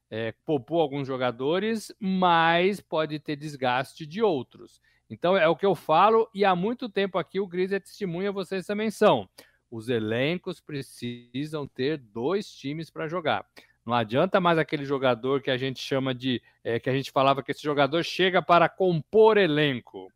É, 0.09 0.33
poupou 0.45 0.81
alguns 0.81 1.07
jogadores, 1.07 1.93
mas 1.99 2.81
pode 2.81 3.19
ter 3.19 3.37
desgaste 3.37 4.07
de 4.07 4.23
outros. 4.23 4.81
Então 5.09 5.37
é 5.37 5.47
o 5.49 5.57
que 5.57 5.67
eu 5.67 5.75
falo, 5.75 6.29
e 6.35 6.45
há 6.45 6.55
muito 6.55 6.89
tempo 6.89 7.19
aqui 7.19 7.39
o 7.39 7.47
Gris 7.47 7.73
é 7.73 7.81
testemunha, 7.81 8.33
vocês 8.33 8.67
também 8.67 8.91
são. 8.91 9.29
Os 9.71 9.89
elencos 9.89 10.61
precisam 10.61 11.67
ter 11.67 11.99
dois 11.99 12.51
times 12.51 12.91
para 12.91 13.09
jogar. 13.09 13.45
Não 13.85 13.95
adianta 13.95 14.41
mais 14.41 14.59
aquele 14.59 14.85
jogador 14.85 15.41
que 15.41 15.51
a 15.51 15.57
gente 15.57 15.81
chama 15.81 16.13
de. 16.13 16.43
É, 16.65 16.81
que 16.81 16.91
a 16.91 16.93
gente 16.93 17.13
falava 17.13 17.43
que 17.43 17.53
esse 17.53 17.63
jogador 17.63 18.03
chega 18.03 18.43
para 18.43 18.69
compor 18.69 19.39
elenco. 19.39 20.11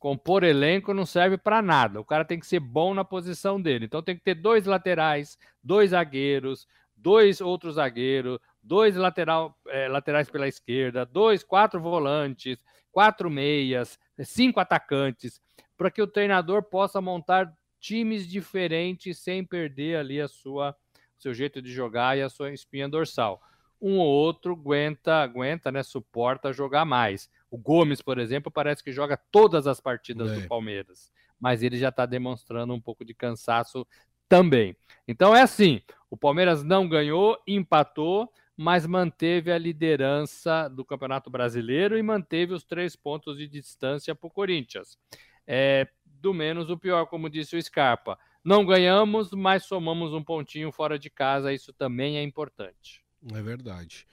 Compor 0.00 0.42
elenco 0.42 0.94
não 0.94 1.04
serve 1.04 1.36
para 1.36 1.60
nada. 1.60 2.00
O 2.00 2.04
cara 2.04 2.24
tem 2.24 2.40
que 2.40 2.46
ser 2.46 2.58
bom 2.58 2.94
na 2.94 3.04
posição 3.04 3.60
dele. 3.60 3.84
Então 3.84 4.02
tem 4.02 4.16
que 4.16 4.22
ter 4.22 4.34
dois 4.34 4.64
laterais, 4.64 5.38
dois 5.62 5.90
zagueiros, 5.90 6.66
dois 6.96 7.38
outros 7.42 7.74
zagueiros, 7.74 8.40
dois 8.62 8.96
lateral, 8.96 9.54
é, 9.68 9.88
laterais 9.88 10.30
pela 10.30 10.48
esquerda, 10.48 11.04
dois, 11.04 11.44
quatro 11.44 11.78
volantes, 11.78 12.58
quatro 12.90 13.28
meias, 13.30 13.98
cinco 14.24 14.58
atacantes, 14.58 15.38
para 15.76 15.90
que 15.90 16.00
o 16.00 16.06
treinador 16.06 16.62
possa 16.62 16.98
montar 16.98 17.52
times 17.78 18.26
diferentes 18.26 19.18
sem 19.18 19.44
perder 19.44 19.98
ali 19.98 20.18
a 20.18 20.28
sua 20.28 20.74
seu 21.18 21.34
jeito 21.34 21.60
de 21.60 21.70
jogar 21.70 22.16
e 22.16 22.22
a 22.22 22.30
sua 22.30 22.50
espinha 22.50 22.88
dorsal. 22.88 23.42
Um 23.80 23.98
ou 23.98 24.06
outro 24.06 24.52
aguenta, 24.52 25.22
aguenta, 25.22 25.72
né, 25.72 25.82
suporta 25.82 26.52
jogar 26.52 26.84
mais. 26.84 27.30
O 27.50 27.56
Gomes, 27.56 28.02
por 28.02 28.18
exemplo, 28.18 28.50
parece 28.50 28.84
que 28.84 28.92
joga 28.92 29.16
todas 29.16 29.66
as 29.66 29.80
partidas 29.80 30.30
é. 30.30 30.40
do 30.40 30.48
Palmeiras, 30.48 31.10
mas 31.38 31.62
ele 31.62 31.78
já 31.78 31.88
está 31.88 32.06
demonstrando 32.06 32.74
um 32.74 32.80
pouco 32.80 33.04
de 33.04 33.14
cansaço 33.14 33.86
também. 34.28 34.76
Então 35.08 35.34
é 35.34 35.42
assim: 35.42 35.80
o 36.10 36.16
Palmeiras 36.16 36.62
não 36.62 36.88
ganhou, 36.88 37.40
empatou, 37.46 38.32
mas 38.56 38.86
manteve 38.86 39.50
a 39.50 39.56
liderança 39.56 40.68
do 40.68 40.84
Campeonato 40.84 41.30
Brasileiro 41.30 41.96
e 41.96 42.02
manteve 42.02 42.52
os 42.52 42.62
três 42.62 42.94
pontos 42.94 43.38
de 43.38 43.48
distância 43.48 44.14
para 44.14 44.26
o 44.26 44.30
Corinthians. 44.30 44.98
É, 45.46 45.88
do 46.04 46.34
menos 46.34 46.68
o 46.68 46.76
pior, 46.78 47.06
como 47.06 47.30
disse 47.30 47.56
o 47.56 47.62
Scarpa. 47.62 48.18
Não 48.44 48.64
ganhamos, 48.64 49.32
mas 49.32 49.64
somamos 49.64 50.12
um 50.12 50.22
pontinho 50.22 50.70
fora 50.70 50.98
de 50.98 51.10
casa, 51.10 51.52
isso 51.52 51.72
também 51.72 52.18
é 52.18 52.22
importante. 52.22 53.02
É 53.34 53.42
verdade. 53.42 54.06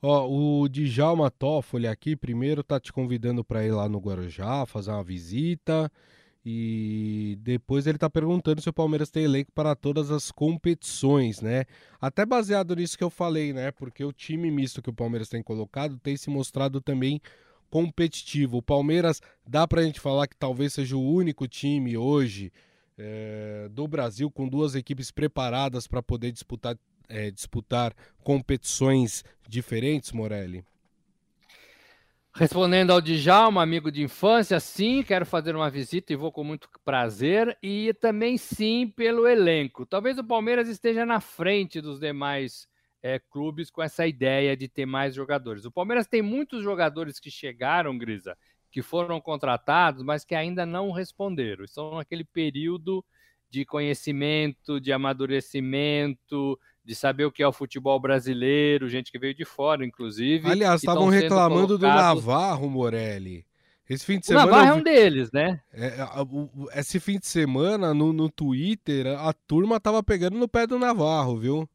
Ó, 0.00 0.28
o 0.28 0.68
Djalma 0.68 1.30
Toffoli 1.30 1.86
aqui, 1.86 2.14
primeiro 2.14 2.62
tá 2.62 2.78
te 2.78 2.92
convidando 2.92 3.42
para 3.42 3.64
ir 3.64 3.72
lá 3.72 3.88
no 3.88 3.98
Guarujá, 3.98 4.66
fazer 4.66 4.90
uma 4.90 5.02
visita. 5.02 5.90
E 6.46 7.38
depois 7.40 7.86
ele 7.86 7.96
tá 7.96 8.10
perguntando 8.10 8.60
se 8.60 8.68
o 8.68 8.72
Palmeiras 8.72 9.10
tem 9.10 9.24
elenco 9.24 9.50
para 9.52 9.74
todas 9.74 10.10
as 10.10 10.30
competições, 10.30 11.40
né? 11.40 11.64
Até 11.98 12.26
baseado 12.26 12.76
nisso 12.76 12.98
que 12.98 13.04
eu 13.04 13.08
falei, 13.08 13.54
né? 13.54 13.70
Porque 13.70 14.04
o 14.04 14.12
time 14.12 14.50
misto 14.50 14.82
que 14.82 14.90
o 14.90 14.94
Palmeiras 14.94 15.30
tem 15.30 15.42
colocado 15.42 15.98
tem 15.98 16.18
se 16.18 16.28
mostrado 16.28 16.82
também 16.82 17.18
competitivo. 17.70 18.58
O 18.58 18.62
Palmeiras, 18.62 19.22
dá 19.48 19.66
pra 19.66 19.82
gente 19.82 20.00
falar 20.00 20.26
que 20.26 20.36
talvez 20.36 20.74
seja 20.74 20.96
o 20.96 21.02
único 21.02 21.48
time 21.48 21.96
hoje 21.96 22.52
é, 22.98 23.68
do 23.72 23.88
Brasil 23.88 24.30
com 24.30 24.46
duas 24.46 24.74
equipes 24.74 25.10
preparadas 25.10 25.86
para 25.86 26.02
poder 26.02 26.30
disputar, 26.30 26.76
é, 27.08 27.30
disputar 27.30 27.94
competições 28.22 29.24
diferentes, 29.48 30.12
Morelli? 30.12 30.64
Respondendo 32.36 32.90
ao 32.90 33.00
Djalma, 33.00 33.62
amigo 33.62 33.92
de 33.92 34.02
infância, 34.02 34.58
sim, 34.58 35.04
quero 35.04 35.24
fazer 35.24 35.54
uma 35.54 35.70
visita 35.70 36.12
e 36.12 36.16
vou 36.16 36.32
com 36.32 36.42
muito 36.42 36.68
prazer. 36.84 37.56
E 37.62 37.94
também 37.94 38.36
sim 38.36 38.88
pelo 38.88 39.28
elenco. 39.28 39.86
Talvez 39.86 40.18
o 40.18 40.24
Palmeiras 40.24 40.68
esteja 40.68 41.06
na 41.06 41.20
frente 41.20 41.80
dos 41.80 42.00
demais 42.00 42.66
é, 43.00 43.20
clubes 43.20 43.70
com 43.70 43.80
essa 43.80 44.04
ideia 44.04 44.56
de 44.56 44.66
ter 44.66 44.84
mais 44.84 45.14
jogadores. 45.14 45.64
O 45.64 45.70
Palmeiras 45.70 46.08
tem 46.08 46.22
muitos 46.22 46.64
jogadores 46.64 47.20
que 47.20 47.30
chegaram, 47.30 47.96
Grisa, 47.96 48.36
que 48.68 48.82
foram 48.82 49.20
contratados, 49.20 50.02
mas 50.02 50.24
que 50.24 50.34
ainda 50.34 50.66
não 50.66 50.90
responderam. 50.90 51.64
Estão 51.64 51.94
naquele 51.94 52.24
período 52.24 53.04
de 53.54 53.64
conhecimento, 53.64 54.80
de 54.80 54.92
amadurecimento, 54.92 56.58
de 56.84 56.92
saber 56.92 57.24
o 57.24 57.30
que 57.30 57.40
é 57.40 57.46
o 57.46 57.52
futebol 57.52 58.00
brasileiro, 58.00 58.88
gente 58.88 59.12
que 59.12 59.18
veio 59.18 59.32
de 59.32 59.44
fora, 59.44 59.86
inclusive. 59.86 60.50
Aliás, 60.50 60.80
estavam 60.80 61.08
reclamando 61.08 61.78
colocados... 61.78 62.22
do 62.24 62.28
Navarro, 62.28 62.68
Morelli. 62.68 63.46
Esse 63.88 64.04
fim 64.04 64.18
de 64.18 64.26
semana. 64.26 64.46
O 64.46 64.50
Navarro 64.50 64.68
é 64.70 64.74
um 64.74 64.82
deles, 64.82 65.30
né? 65.30 65.60
É, 65.72 65.94
esse 66.74 66.98
fim 66.98 67.16
de 67.16 67.28
semana, 67.28 67.94
no, 67.94 68.12
no 68.12 68.28
Twitter, 68.28 69.06
a 69.06 69.32
turma 69.32 69.78
tava 69.78 70.02
pegando 70.02 70.36
no 70.36 70.48
pé 70.48 70.66
do 70.66 70.78
Navarro, 70.78 71.38
viu? 71.38 71.68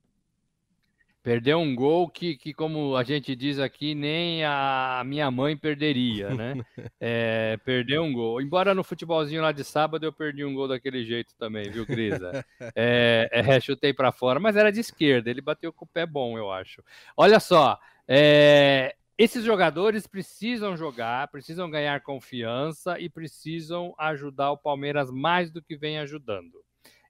Perdeu 1.29 1.59
um 1.59 1.75
gol 1.75 2.09
que, 2.09 2.35
que, 2.35 2.55
como 2.55 2.95
a 2.95 3.03
gente 3.03 3.35
diz 3.35 3.59
aqui, 3.59 3.93
nem 3.93 4.43
a 4.43 5.03
minha 5.05 5.29
mãe 5.29 5.55
perderia, 5.55 6.31
né? 6.31 6.55
É, 6.99 7.55
perdeu 7.63 8.01
um 8.01 8.11
gol. 8.11 8.41
Embora 8.41 8.73
no 8.73 8.83
futebolzinho 8.83 9.43
lá 9.43 9.51
de 9.51 9.63
sábado 9.63 10.03
eu 10.03 10.11
perdi 10.11 10.43
um 10.43 10.55
gol 10.55 10.67
daquele 10.67 11.05
jeito 11.05 11.35
também, 11.37 11.69
viu, 11.69 11.85
Grisa? 11.85 12.43
É, 12.75 13.29
é, 13.31 13.59
chutei 13.59 13.93
para 13.93 14.11
fora, 14.11 14.39
mas 14.39 14.55
era 14.55 14.71
de 14.71 14.79
esquerda. 14.79 15.29
Ele 15.29 15.39
bateu 15.39 15.71
com 15.71 15.85
o 15.85 15.87
pé 15.87 16.03
bom, 16.03 16.35
eu 16.35 16.51
acho. 16.51 16.83
Olha 17.15 17.39
só, 17.39 17.79
é, 18.07 18.95
esses 19.15 19.43
jogadores 19.43 20.07
precisam 20.07 20.75
jogar, 20.75 21.27
precisam 21.27 21.69
ganhar 21.69 22.01
confiança 22.01 22.99
e 22.99 23.07
precisam 23.07 23.93
ajudar 23.99 24.51
o 24.51 24.57
Palmeiras 24.57 25.11
mais 25.11 25.51
do 25.51 25.61
que 25.61 25.77
vem 25.77 25.99
ajudando. 25.99 26.59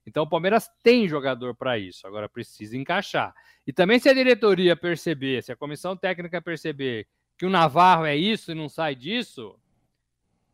Então 0.06 0.24
o 0.24 0.28
Palmeiras 0.28 0.68
tem 0.82 1.08
jogador 1.08 1.54
para 1.54 1.78
isso, 1.78 2.06
agora 2.06 2.28
precisa 2.28 2.76
encaixar. 2.76 3.34
E 3.66 3.72
também 3.72 3.98
se 3.98 4.08
a 4.08 4.14
diretoria 4.14 4.74
perceber, 4.74 5.42
se 5.42 5.52
a 5.52 5.56
comissão 5.56 5.96
técnica 5.96 6.40
perceber 6.40 7.06
que 7.36 7.46
o 7.46 7.50
Navarro 7.50 8.04
é 8.04 8.16
isso 8.16 8.52
e 8.52 8.54
não 8.54 8.68
sai 8.68 8.94
disso, 8.94 9.58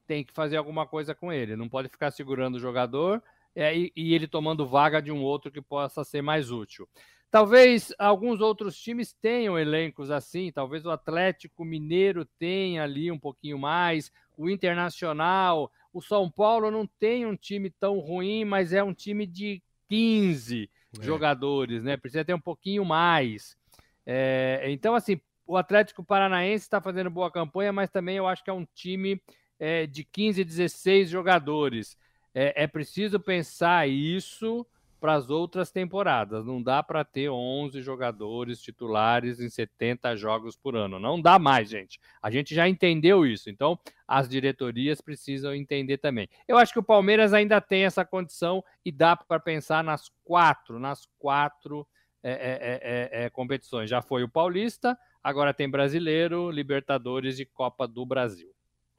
tem 0.06 0.24
que 0.24 0.32
fazer 0.32 0.56
alguma 0.56 0.86
coisa 0.86 1.14
com 1.14 1.32
ele. 1.32 1.56
Não 1.56 1.68
pode 1.68 1.88
ficar 1.88 2.10
segurando 2.10 2.56
o 2.56 2.60
jogador 2.60 3.22
é, 3.54 3.76
e, 3.76 3.92
e 3.96 4.14
ele 4.14 4.28
tomando 4.28 4.66
vaga 4.66 5.00
de 5.00 5.10
um 5.10 5.22
outro 5.22 5.50
que 5.50 5.60
possa 5.60 6.04
ser 6.04 6.22
mais 6.22 6.50
útil. 6.50 6.88
Talvez 7.30 7.92
alguns 7.98 8.40
outros 8.40 8.78
times 8.78 9.12
tenham 9.12 9.58
elencos 9.58 10.10
assim, 10.10 10.52
talvez 10.52 10.86
o 10.86 10.90
Atlético 10.90 11.64
Mineiro 11.64 12.24
tenha 12.24 12.84
ali 12.84 13.10
um 13.10 13.18
pouquinho 13.18 13.58
mais, 13.58 14.12
o 14.36 14.48
Internacional, 14.48 15.72
o 15.96 16.02
São 16.02 16.30
Paulo 16.30 16.70
não 16.70 16.86
tem 16.86 17.24
um 17.24 17.34
time 17.34 17.70
tão 17.70 17.98
ruim, 18.00 18.44
mas 18.44 18.74
é 18.74 18.84
um 18.84 18.92
time 18.92 19.26
de 19.26 19.62
15 19.88 20.70
é. 20.98 21.02
jogadores, 21.02 21.82
né? 21.82 21.96
Precisa 21.96 22.22
ter 22.22 22.34
um 22.34 22.40
pouquinho 22.40 22.84
mais. 22.84 23.56
É, 24.04 24.66
então, 24.68 24.94
assim, 24.94 25.18
o 25.46 25.56
Atlético 25.56 26.04
Paranaense 26.04 26.66
está 26.66 26.82
fazendo 26.82 27.08
boa 27.08 27.30
campanha, 27.30 27.72
mas 27.72 27.88
também 27.88 28.18
eu 28.18 28.26
acho 28.26 28.44
que 28.44 28.50
é 28.50 28.52
um 28.52 28.66
time 28.74 29.18
é, 29.58 29.86
de 29.86 30.04
15, 30.04 30.44
16 30.44 31.08
jogadores. 31.08 31.96
É, 32.34 32.64
é 32.64 32.66
preciso 32.66 33.18
pensar 33.18 33.88
isso 33.88 34.66
para 35.00 35.14
as 35.14 35.30
outras 35.30 35.70
temporadas. 35.70 36.44
Não 36.44 36.62
dá 36.62 36.82
para 36.82 37.04
ter 37.04 37.28
11 37.28 37.80
jogadores 37.82 38.60
titulares 38.60 39.40
em 39.40 39.48
70 39.48 40.16
jogos 40.16 40.56
por 40.56 40.76
ano. 40.76 40.98
Não 40.98 41.20
dá 41.20 41.38
mais, 41.38 41.68
gente. 41.68 42.00
A 42.22 42.30
gente 42.30 42.54
já 42.54 42.68
entendeu 42.68 43.26
isso. 43.26 43.50
Então, 43.50 43.78
as 44.06 44.28
diretorias 44.28 45.00
precisam 45.00 45.54
entender 45.54 45.98
também. 45.98 46.28
Eu 46.48 46.56
acho 46.56 46.72
que 46.72 46.78
o 46.78 46.82
Palmeiras 46.84 47.32
ainda 47.32 47.60
tem 47.60 47.84
essa 47.84 48.04
condição 48.04 48.64
e 48.84 48.90
dá 48.90 49.16
para 49.16 49.38
pensar 49.38 49.84
nas 49.84 50.10
quatro, 50.24 50.78
nas 50.78 51.06
quatro 51.18 51.86
é, 52.22 52.32
é, 52.32 53.20
é, 53.20 53.24
é, 53.24 53.30
competições. 53.30 53.88
Já 53.88 54.02
foi 54.02 54.24
o 54.24 54.28
Paulista, 54.28 54.98
agora 55.22 55.54
tem 55.54 55.70
Brasileiro, 55.70 56.50
Libertadores 56.50 57.38
e 57.38 57.44
Copa 57.44 57.86
do 57.86 58.04
Brasil. 58.04 58.52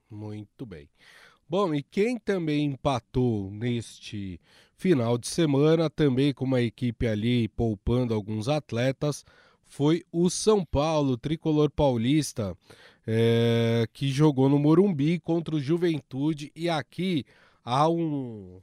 Muito 0.09 0.65
bem. 0.65 0.89
Bom, 1.49 1.73
e 1.73 1.81
quem 1.81 2.19
também 2.19 2.65
empatou 2.65 3.49
neste 3.51 4.37
final 4.75 5.17
de 5.17 5.27
semana, 5.29 5.89
também 5.89 6.33
com 6.33 6.43
uma 6.43 6.61
equipe 6.61 7.07
ali 7.07 7.47
poupando 7.47 8.13
alguns 8.13 8.49
atletas, 8.49 9.23
foi 9.63 10.03
o 10.11 10.29
São 10.29 10.65
Paulo, 10.65 11.17
tricolor 11.17 11.71
paulista, 11.71 12.53
é, 13.05 13.87
que 13.93 14.09
jogou 14.09 14.49
no 14.49 14.59
Morumbi 14.59 15.19
contra 15.19 15.55
o 15.55 15.59
Juventude. 15.59 16.51
E 16.53 16.69
aqui 16.69 17.25
há, 17.63 17.87
um, 17.87 18.61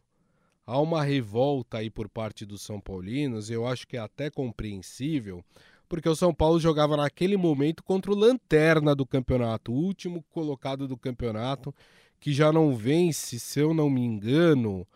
há 0.67 0.79
uma 0.79 1.03
revolta 1.03 1.79
aí 1.79 1.89
por 1.89 2.07
parte 2.07 2.45
dos 2.45 2.61
São 2.61 2.79
Paulinos, 2.79 3.49
eu 3.49 3.67
acho 3.67 3.89
que 3.89 3.97
é 3.97 4.01
até 4.01 4.29
compreensível, 4.29 5.43
porque 5.89 6.09
o 6.09 6.17
São 6.17 6.35
Paulo 6.35 6.61
jogava 6.61 6.99
naquele 6.99 7.39
momento 7.39 7.83
contra 7.83 8.13
o 8.13 8.15
Lanterna 8.15 8.95
do 8.95 9.07
campeonato, 9.07 9.73
o 9.73 9.75
último 9.75 10.23
colocado 10.31 10.87
do 10.87 10.99
campeonato, 10.99 11.75
que 12.25 12.33
já 12.33 12.51
não 12.51 12.75
vence, 12.75 13.39
se 13.39 13.61
eu 13.61 13.75
não 13.75 13.91
me 13.91 14.01
engano, 14.01 14.87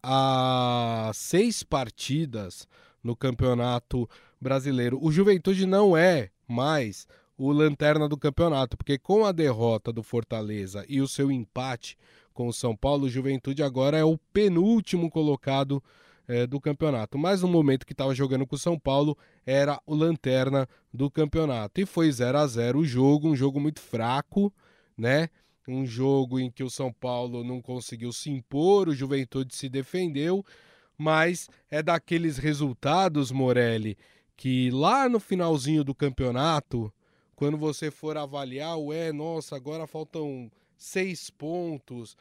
a 0.00 1.10
seis 1.12 1.64
partidas 1.64 2.68
no 3.02 3.16
Campeonato 3.16 4.08
Brasileiro. 4.40 4.96
O 5.02 5.10
Juventude 5.10 5.66
não 5.66 5.96
é 5.96 6.30
mais 6.46 7.08
o 7.36 7.50
lanterna 7.50 8.08
do 8.08 8.16
campeonato, 8.16 8.76
porque 8.76 8.96
com 8.96 9.24
a 9.24 9.32
derrota 9.32 9.92
do 9.92 10.04
Fortaleza 10.04 10.84
e 10.88 11.00
o 11.00 11.08
seu 11.08 11.32
empate 11.32 11.98
com 12.32 12.46
o 12.46 12.52
São 12.52 12.76
Paulo, 12.76 13.06
o 13.06 13.10
Juventude 13.10 13.60
agora 13.60 13.98
é 13.98 14.04
o 14.04 14.16
penúltimo 14.32 15.10
colocado 15.10 15.82
é, 16.28 16.46
do 16.46 16.60
campeonato. 16.60 17.18
Mas 17.18 17.42
no 17.42 17.48
momento 17.48 17.84
que 17.84 17.92
estava 17.92 18.14
jogando 18.14 18.46
com 18.46 18.54
o 18.54 18.56
São 18.56 18.78
Paulo, 18.78 19.18
era 19.44 19.80
o 19.84 19.96
lanterna 19.96 20.68
do 20.94 21.10
campeonato. 21.10 21.80
E 21.80 21.84
foi 21.84 22.08
0 22.12 22.38
a 22.38 22.46
0 22.46 22.78
o 22.78 22.84
jogo, 22.84 23.30
um 23.30 23.34
jogo 23.34 23.58
muito 23.58 23.80
fraco, 23.80 24.52
né? 24.96 25.28
Um 25.68 25.84
jogo 25.86 26.40
em 26.40 26.50
que 26.50 26.64
o 26.64 26.70
São 26.70 26.92
Paulo 26.92 27.44
não 27.44 27.60
conseguiu 27.60 28.12
se 28.12 28.30
impor, 28.30 28.88
o 28.88 28.94
Juventude 28.94 29.54
se 29.54 29.68
defendeu, 29.68 30.44
mas 30.96 31.48
é 31.70 31.82
daqueles 31.82 32.38
resultados, 32.38 33.30
Morelli, 33.30 33.96
que 34.36 34.70
lá 34.70 35.08
no 35.08 35.20
finalzinho 35.20 35.84
do 35.84 35.94
campeonato, 35.94 36.92
quando 37.36 37.56
você 37.56 37.90
for 37.90 38.16
avaliar, 38.16 38.78
ué, 38.78 39.12
nossa, 39.12 39.54
agora 39.54 39.86
faltam 39.86 40.50
seis 40.76 41.30
pontos. 41.30 42.16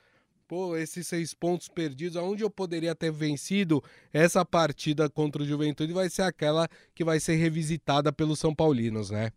Pô, 0.47 0.77
esses 0.77 1.07
seis 1.07 1.33
pontos 1.33 1.67
perdidos, 1.67 2.15
aonde 2.15 2.43
eu 2.43 2.49
poderia 2.49 2.95
ter 2.95 3.11
vencido 3.11 3.83
essa 4.13 4.45
partida 4.45 5.09
contra 5.09 5.43
o 5.43 5.45
Juventude 5.45 5.91
vai 5.91 6.09
ser 6.09 6.21
aquela 6.21 6.69
que 6.95 7.03
vai 7.03 7.19
ser 7.19 7.35
revisitada 7.35 8.13
pelos 8.13 8.39
São 8.39 8.55
Paulinos, 8.55 9.09
né? 9.09 9.31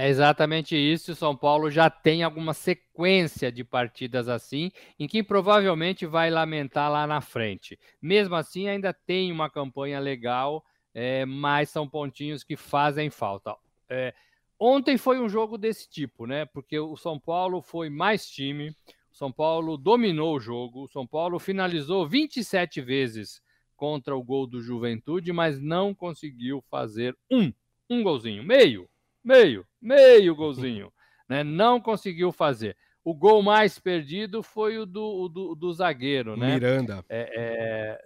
É 0.00 0.08
exatamente 0.08 0.76
isso. 0.76 1.10
O 1.10 1.16
São 1.16 1.36
Paulo 1.36 1.72
já 1.72 1.90
tem 1.90 2.22
alguma 2.22 2.54
sequência 2.54 3.50
de 3.50 3.64
partidas 3.64 4.28
assim, 4.28 4.70
em 4.96 5.08
que 5.08 5.24
provavelmente 5.24 6.06
vai 6.06 6.30
lamentar 6.30 6.88
lá 6.88 7.04
na 7.04 7.20
frente. 7.20 7.76
Mesmo 8.00 8.36
assim, 8.36 8.68
ainda 8.68 8.92
tem 8.92 9.32
uma 9.32 9.50
campanha 9.50 9.98
legal, 9.98 10.64
é, 10.94 11.26
mas 11.26 11.70
são 11.70 11.88
pontinhos 11.88 12.44
que 12.44 12.56
fazem 12.56 13.10
falta. 13.10 13.56
É, 13.88 14.14
ontem 14.56 14.96
foi 14.96 15.18
um 15.18 15.28
jogo 15.28 15.58
desse 15.58 15.90
tipo, 15.90 16.26
né? 16.26 16.46
Porque 16.46 16.78
o 16.78 16.96
São 16.96 17.18
Paulo 17.18 17.60
foi 17.60 17.90
mais 17.90 18.30
time, 18.30 18.68
o 19.10 19.16
São 19.16 19.32
Paulo 19.32 19.76
dominou 19.76 20.36
o 20.36 20.40
jogo, 20.40 20.84
o 20.84 20.88
São 20.88 21.08
Paulo 21.08 21.40
finalizou 21.40 22.08
27 22.08 22.80
vezes 22.80 23.42
contra 23.74 24.16
o 24.16 24.22
gol 24.22 24.46
do 24.46 24.62
Juventude, 24.62 25.32
mas 25.32 25.60
não 25.60 25.92
conseguiu 25.92 26.62
fazer 26.70 27.16
um, 27.28 27.52
um 27.90 28.00
golzinho, 28.04 28.44
meio 28.44 28.88
meio, 29.22 29.66
meio 29.80 30.34
golzinho, 30.34 30.92
né? 31.28 31.44
Não 31.44 31.80
conseguiu 31.80 32.32
fazer. 32.32 32.76
O 33.04 33.14
gol 33.14 33.42
mais 33.42 33.78
perdido 33.78 34.42
foi 34.42 34.78
o 34.78 34.84
do, 34.84 35.02
o 35.02 35.28
do, 35.28 35.54
do, 35.54 35.72
zagueiro, 35.72 36.36
né? 36.36 36.54
Miranda. 36.54 37.04
É, 37.08 37.30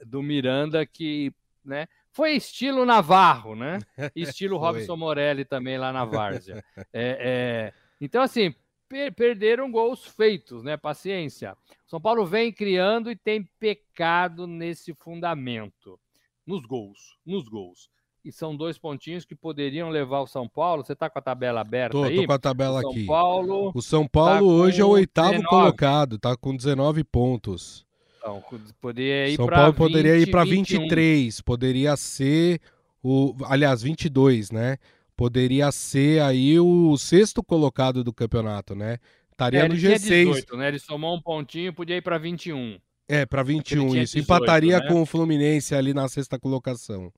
é, 0.01 0.05
do 0.05 0.23
Miranda, 0.23 0.87
que 0.87 1.33
né, 1.65 1.89
foi 2.13 2.33
estilo 2.33 2.85
Navarro, 2.85 3.57
né? 3.57 3.79
Estilo 4.15 4.59
Robson 4.59 4.97
Morelli 4.97 5.45
também 5.45 5.79
lá 5.79 5.93
na 5.93 6.05
Várzea. 6.05 6.63
É, 6.77 6.85
é, 6.93 7.73
então, 8.01 8.23
assim, 8.23 8.55
per 8.89 9.13
perderam 9.15 9.71
gols 9.73 10.05
feitos, 10.05 10.63
né? 10.63 10.77
Paciência. 10.77 11.57
São 11.87 12.01
Paulo 12.01 12.27
vem 12.27 12.53
criando 12.53 13.11
e 13.11 13.17
tem 13.17 13.49
pecado 13.59 14.47
nesse 14.47 14.93
fundamento. 14.95 15.99
Nos 16.47 16.67
gols, 16.67 17.17
nos 17.25 17.49
gols 17.49 17.89
e 18.25 18.31
são 18.31 18.57
dois 18.57 18.79
pontinhos 18.79 19.25
que 19.25 19.35
poderiam 19.35 19.89
levar 19.91 20.21
o 20.21 20.27
São 20.27 20.49
Paulo. 20.49 20.85
Você 20.85 20.93
está 20.93 21.11
com 21.11 21.19
a 21.19 21.23
tabela 21.23 21.61
aberta 21.61 21.93
tô, 21.93 22.05
aí? 22.05 22.17
Tô 22.17 22.27
com 22.27 22.33
a 22.33 22.39
tabela 22.39 22.79
o 22.79 22.83
São 22.83 22.91
aqui. 22.91 23.07
Paulo 23.07 23.73
o 23.75 23.83
São 23.83 24.07
Paulo 24.07 24.49
tá 24.49 24.63
hoje 24.63 24.81
é 24.81 24.85
o 24.85 24.89
oitavo 24.89 25.31
19. 25.33 25.49
colocado, 25.49 26.19
tá 26.19 26.37
com 26.37 26.57
19 26.57 27.05
pontos. 27.05 27.85
Então, 28.19 28.43
poderia 28.81 29.29
ir 29.29 29.37
São 29.37 29.47
Paulo 29.47 29.75
poderia 29.75 30.17
ir 30.17 30.31
para 30.31 30.45
23, 30.45 31.41
poderia 31.41 31.97
ser 31.97 32.61
o, 33.03 33.35
aliás, 33.45 33.83
22, 33.83 34.53
né? 34.53 34.79
Poderia 35.17 35.71
ser 35.73 36.23
aí 36.23 36.59
o 36.59 36.97
sexto 36.97 37.43
colocado 37.43 38.05
do 38.05 38.13
campeonato, 38.13 38.75
né? 38.75 38.99
Estaria 39.31 39.61
é, 39.61 39.69
no 39.69 39.75
G6. 39.75 39.99
18, 39.99 40.57
né? 40.57 40.69
Ele 40.69 40.79
somou 40.79 41.17
um 41.17 41.21
pontinho, 41.21 41.73
podia 41.73 41.97
ir 41.97 42.03
para 42.03 42.19
21. 42.19 42.79
É, 43.09 43.27
para 43.27 43.43
21 43.43 43.87
isso. 43.89 44.17
18, 44.17 44.19
Empataria 44.19 44.79
né? 44.79 44.89
com 44.89 45.03
o 45.03 45.07
Fluminense 45.07 45.75
ali 45.75 45.93
na 45.93 46.09
sexta 46.09 46.39
colocação. 46.39 47.13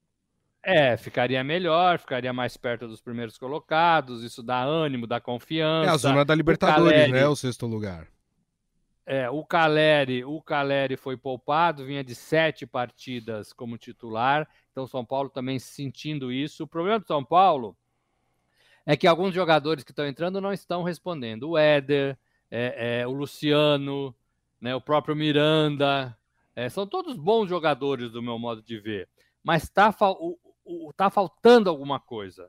É, 0.65 0.97
ficaria 0.97 1.45
melhor, 1.45 1.99
ficaria 1.99 2.33
mais 2.33 2.57
perto 2.57 2.89
dos 2.89 3.01
primeiros 3.01 3.37
colocados, 3.37 4.23
isso 4.25 4.43
dá 4.43 4.63
ânimo, 4.63 5.07
dá 5.07 5.21
confiança. 5.21 5.91
É 5.91 5.93
a 5.93 5.97
zona 5.97 6.25
da 6.25 6.35
Libertadores, 6.35 6.91
Caleri, 6.91 7.13
né? 7.13 7.29
O 7.29 7.37
sexto 7.37 7.67
lugar. 7.67 8.09
É, 9.07 9.29
o 9.29 9.45
Caleri, 9.45 10.25
o 10.25 10.41
Caleri 10.41 10.97
foi 10.97 11.19
poupado, 11.19 11.85
vinha 11.85 12.03
de 12.03 12.15
sete 12.15 12.67
partidas 12.67 13.53
como 13.53 13.77
titular, 13.77 14.49
então 14.73 14.87
São 14.87 15.05
Paulo 15.05 15.29
também 15.29 15.59
sentindo 15.59 16.33
isso. 16.33 16.65
O 16.65 16.67
problema 16.69 16.99
do 16.99 17.07
São 17.07 17.23
Paulo 17.23 17.77
é 18.87 18.97
que 18.97 19.07
alguns 19.07 19.35
jogadores 19.35 19.85
que 19.85 19.93
estão 19.93 20.07
entrando 20.07 20.41
não 20.41 20.53
estão 20.53 20.83
respondendo. 20.83 21.51
O 21.51 21.59
Éder, 21.59 22.17
é, 22.51 23.01
é, 23.01 23.07
o 23.07 23.13
Luciano, 23.13 24.15
né, 24.59 24.75
o 24.75 24.81
próprio 24.81 25.15
Miranda, 25.15 26.17
é, 26.57 26.71
são 26.71 26.87
todos 26.87 27.17
bons 27.17 27.51
jogadores 27.51 28.11
do 28.11 28.23
meu 28.23 28.39
modo 28.39 28.63
de 28.63 28.79
ver. 28.79 29.07
Mas 29.43 29.69
tá, 29.69 29.95
o, 30.01 30.39
o, 30.65 30.93
tá 30.93 31.11
faltando 31.11 31.69
alguma 31.69 32.01
coisa. 32.01 32.49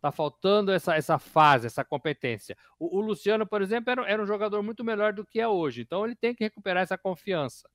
Tá 0.00 0.10
faltando 0.10 0.72
essa, 0.72 0.94
essa 0.94 1.18
fase, 1.18 1.66
essa 1.66 1.84
competência. 1.84 2.56
O, 2.78 2.98
o 2.98 3.00
Luciano, 3.00 3.46
por 3.46 3.60
exemplo, 3.60 3.90
era, 3.90 4.08
era, 4.08 4.22
um 4.22 4.26
jogador 4.26 4.62
muito 4.62 4.82
melhor 4.82 5.12
do 5.12 5.26
que 5.26 5.40
é 5.40 5.46
hoje. 5.46 5.82
Então 5.82 6.04
ele 6.04 6.16
tem 6.16 6.34
que 6.34 6.44
recuperar 6.44 6.82
essa 6.82 6.96
confiança. 6.96 7.68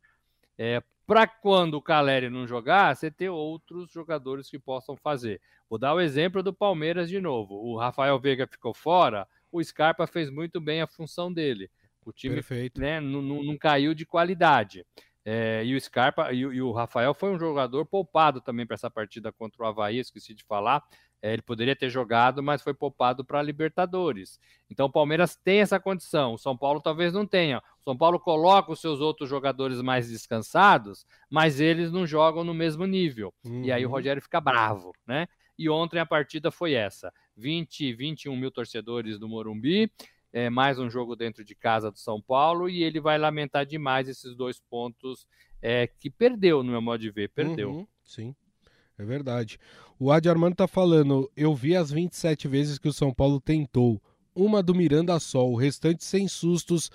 É, 0.57 0.81
para 1.05 1.27
quando 1.27 1.75
o 1.75 1.81
Caleri 1.81 2.29
não 2.29 2.47
jogar, 2.47 2.95
você 2.95 3.11
ter 3.11 3.29
outros 3.29 3.91
jogadores 3.91 4.49
que 4.49 4.57
possam 4.57 4.95
fazer. 4.95 5.39
Vou 5.69 5.77
dar 5.77 5.93
o 5.93 6.01
exemplo 6.01 6.41
do 6.41 6.53
Palmeiras 6.53 7.09
de 7.09 7.21
novo. 7.21 7.55
O 7.55 7.77
Rafael 7.77 8.19
Veiga 8.19 8.47
ficou 8.47 8.73
fora, 8.73 9.27
o 9.51 9.63
Scarpa 9.63 10.07
fez 10.07 10.29
muito 10.29 10.59
bem 10.59 10.81
a 10.81 10.87
função 10.87 11.31
dele. 11.31 11.69
O 12.03 12.11
time 12.11 12.41
né, 12.77 12.99
não, 12.99 13.21
não 13.21 13.57
caiu 13.57 13.93
de 13.93 14.05
qualidade. 14.05 14.85
É, 15.27 15.65
e 15.65 15.75
o 15.75 15.81
Scarpa 15.81 16.31
e, 16.31 16.37
e, 16.37 16.61
o 16.61 16.71
Rafael 16.71 17.11
foi 17.15 17.31
um 17.31 17.39
jogador 17.39 17.83
poupado 17.83 18.39
também 18.39 18.63
para 18.63 18.75
essa 18.75 18.91
partida 18.91 19.31
contra 19.31 19.63
o 19.63 19.65
Havaí, 19.65 19.97
esqueci 19.97 20.35
de 20.35 20.43
falar. 20.43 20.83
É, 21.19 21.33
ele 21.33 21.41
poderia 21.41 21.75
ter 21.75 21.89
jogado, 21.89 22.43
mas 22.43 22.61
foi 22.61 22.75
poupado 22.75 23.25
para 23.25 23.39
a 23.39 23.41
Libertadores. 23.41 24.39
Então 24.69 24.85
o 24.85 24.91
Palmeiras 24.91 25.35
tem 25.35 25.61
essa 25.61 25.79
condição. 25.79 26.33
O 26.33 26.37
São 26.37 26.55
Paulo 26.55 26.79
talvez 26.79 27.11
não 27.11 27.25
tenha. 27.25 27.57
O 27.57 27.83
São 27.83 27.97
Paulo 27.97 28.19
coloca 28.19 28.71
os 28.71 28.79
seus 28.79 28.99
outros 28.99 29.27
jogadores 29.27 29.81
mais 29.81 30.07
descansados, 30.07 31.03
mas 31.27 31.59
eles 31.59 31.91
não 31.91 32.05
jogam 32.05 32.43
no 32.43 32.53
mesmo 32.53 32.85
nível. 32.85 33.33
Uhum. 33.43 33.63
E 33.63 33.71
aí 33.71 33.83
o 33.83 33.87
uhum. 33.87 33.95
Rogério 33.95 34.21
fica 34.21 34.39
bravo, 34.39 34.93
né? 35.07 35.27
E 35.57 35.67
ontem 35.69 35.99
a 35.99 36.05
partida 36.05 36.51
foi 36.51 36.73
essa: 36.73 37.11
20, 37.35 37.93
21 37.93 38.35
mil 38.35 38.51
torcedores 38.51 39.17
do 39.17 39.27
Morumbi 39.27 39.91
é, 40.35 40.49
mais 40.49 40.77
um 40.77 40.89
jogo 40.89 41.15
dentro 41.15 41.45
de 41.45 41.55
casa 41.55 41.89
do 41.89 41.97
São 41.97 42.21
Paulo 42.21 42.67
e 42.67 42.83
ele 42.83 42.99
vai 42.99 43.17
lamentar 43.17 43.65
demais 43.65 44.09
esses 44.09 44.35
dois 44.35 44.59
pontos 44.59 45.25
é, 45.61 45.87
que 45.87 46.09
perdeu, 46.09 46.61
no 46.61 46.71
meu 46.71 46.81
modo 46.81 46.99
de 46.99 47.09
ver, 47.09 47.29
perdeu. 47.29 47.71
Uhum, 47.71 47.87
sim, 48.03 48.35
é 48.97 49.05
verdade. 49.05 49.57
O 49.97 50.11
Adi 50.11 50.29
Armando 50.29 50.57
tá 50.57 50.67
falando, 50.67 51.31
eu 51.37 51.55
vi 51.55 51.73
as 51.73 51.89
27 51.89 52.49
vezes 52.49 52.77
que 52.77 52.89
o 52.89 52.93
São 52.93 53.13
Paulo 53.13 53.39
tentou, 53.39 54.01
uma 54.35 54.61
do 54.61 54.75
Miranda 54.75 55.17
só, 55.21 55.47
o 55.47 55.55
restante 55.55 56.03
sem 56.03 56.27
sustos 56.27 56.91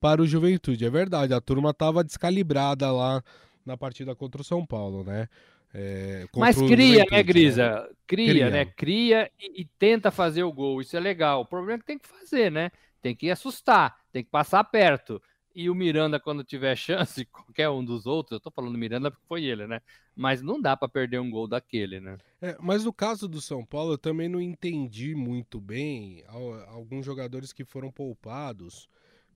para 0.00 0.22
o 0.22 0.26
Juventude. 0.26 0.86
É 0.86 0.90
verdade, 0.90 1.34
a 1.34 1.40
turma 1.40 1.74
tava 1.74 2.04
descalibrada 2.04 2.92
lá 2.92 3.20
na 3.66 3.76
partida 3.76 4.14
contra 4.14 4.40
o 4.40 4.44
São 4.44 4.64
Paulo, 4.64 5.02
né? 5.02 5.28
É, 5.76 6.24
Mas 6.36 6.56
cria, 6.56 7.04
né, 7.10 7.22
Grisa? 7.24 7.80
Né? 7.80 7.88
Cria, 8.06 8.30
cria, 8.30 8.50
né? 8.50 8.64
Cria 8.64 9.30
e, 9.40 9.62
e, 9.62 9.64
tenta 9.64 10.12
fazer 10.12 10.44
o 10.44 10.52
gol. 10.52 10.80
Isso 10.80 10.96
é 10.96 11.00
legal. 11.00 11.40
O 11.40 11.46
problema 11.46 11.74
é 11.74 11.78
que 11.80 11.84
tem 11.84 11.98
que 11.98 12.06
fazer, 12.06 12.48
né? 12.48 12.70
Tem 13.02 13.14
que 13.14 13.28
assustar, 13.28 13.98
tem 14.12 14.22
que 14.22 14.30
passar 14.30 14.62
perto. 14.62 15.20
E 15.52 15.68
o 15.68 15.74
Miranda, 15.74 16.20
quando 16.20 16.44
tiver 16.44 16.76
chance, 16.78 17.24
qualquer 17.24 17.68
um 17.70 17.84
dos 17.84 18.06
outros, 18.06 18.36
eu 18.36 18.40
tô 18.40 18.52
falando 18.52 18.78
Miranda 18.78 19.10
porque 19.10 19.26
foi 19.26 19.44
ele, 19.44 19.66
né? 19.66 19.80
Mas 20.14 20.40
não 20.40 20.60
dá 20.60 20.76
para 20.76 20.88
perder 20.88 21.18
um 21.18 21.30
gol 21.30 21.48
daquele, 21.48 21.98
né? 21.98 22.18
É, 22.40 22.56
mas 22.60 22.84
no 22.84 22.92
caso 22.92 23.26
do 23.26 23.40
São 23.40 23.64
Paulo, 23.64 23.94
eu 23.94 23.98
também 23.98 24.28
não 24.28 24.40
entendi 24.40 25.14
muito 25.16 25.60
bem 25.60 26.22
alguns 26.68 27.04
jogadores 27.04 27.52
que 27.52 27.64
foram 27.64 27.90
poupados 27.90 28.88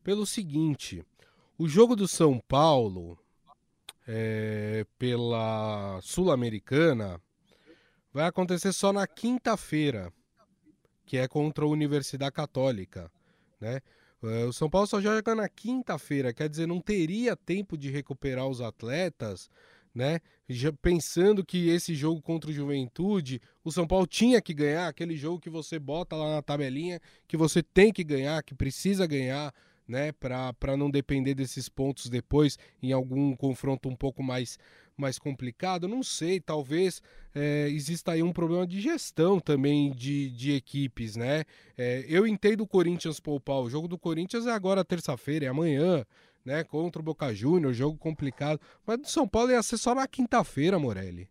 pelo 0.05 0.25
seguinte: 0.25 1.05
o 1.59 1.69
jogo 1.69 1.97
do 1.97 2.07
São 2.07 2.39
Paulo 2.39 3.19
é, 4.09 4.87
pela 4.99 6.01
Sul-Americana 6.01 7.21
vai 8.11 8.27
acontecer 8.27 8.73
só 8.73 8.91
na 8.91 9.07
quinta-feira, 9.07 10.11
que 11.05 11.19
é 11.19 11.29
contra 11.29 11.65
a 11.65 11.69
Universidade 11.69 12.33
Católica, 12.33 13.13
né? 13.61 13.81
É, 14.21 14.45
o 14.47 14.53
São 14.53 14.69
Paulo 14.69 14.87
só 14.87 15.01
joga 15.01 15.35
na 15.35 15.49
quinta-feira, 15.49 16.33
quer 16.33 16.49
dizer, 16.49 16.67
não 16.67 16.81
teria 16.81 17.37
tempo 17.37 17.77
de 17.77 17.91
recuperar 17.91 18.49
os 18.49 18.61
atletas, 18.63 19.51
né? 19.95 20.21
Já 20.49 20.73
pensando 20.73 21.45
que 21.45 21.69
esse 21.69 21.95
jogo 21.95 22.23
contra 22.23 22.51
o 22.51 22.53
Juventude, 22.53 23.41
o 23.63 23.71
São 23.71 23.87
Paulo 23.87 24.07
tinha 24.07 24.41
que 24.41 24.55
ganhar, 24.55 24.89
aquele 24.89 25.17
jogo 25.17 25.39
que 25.39 25.51
você 25.51 25.79
bota 25.79 26.17
lá 26.17 26.37
na 26.37 26.43
tabelinha, 26.43 26.99
que 27.29 27.37
você 27.37 27.63
tem 27.63 27.93
que 27.93 28.03
ganhar, 28.03 28.43
que 28.43 28.55
precisa 28.55 29.07
ganhar, 29.07 29.55
né, 29.89 30.13
para 30.13 30.77
não 30.77 30.91
depender 30.91 31.35
desses 31.35 31.69
pontos 31.69 32.11
depois 32.11 32.59
em 32.83 32.93
algum 32.93 33.35
confronto 33.35 33.89
um 33.89 33.97
pouco 33.97 34.23
mais, 34.23 34.59
mais 34.97 35.19
complicado. 35.19 35.89
Não 35.89 36.03
sei, 36.03 36.39
talvez 36.39 37.01
é, 37.35 37.69
exista 37.71 38.13
aí 38.13 38.23
um 38.23 38.33
problema 38.33 38.67
de 38.67 38.81
gestão 38.81 39.41
também 39.41 39.91
de, 39.91 40.31
de 40.31 40.53
equipes, 40.53 41.17
né? 41.17 41.45
É, 41.77 42.05
eu 42.07 42.27
entendo 42.27 42.61
o 42.61 42.67
Corinthians 42.67 43.19
poupar. 43.19 43.61
O 43.61 43.71
jogo 43.71 43.89
do 43.89 43.99
Corinthians 43.99 44.47
é 44.47 44.53
agora 44.53 44.85
terça-feira, 44.85 45.47
é 45.47 45.49
amanhã, 45.49 46.05
né? 46.45 46.63
Contra 46.65 47.01
o 47.01 47.05
Boca 47.05 47.35
Juniors, 47.35 47.77
jogo 47.77 47.97
complicado. 47.97 48.61
Mas 48.87 48.99
do 48.99 49.09
São 49.09 49.27
Paulo 49.27 49.51
ia 49.51 49.63
ser 49.63 49.79
só 49.79 49.95
na 49.95 50.07
quinta-feira, 50.07 50.79
Morelli. 50.79 51.29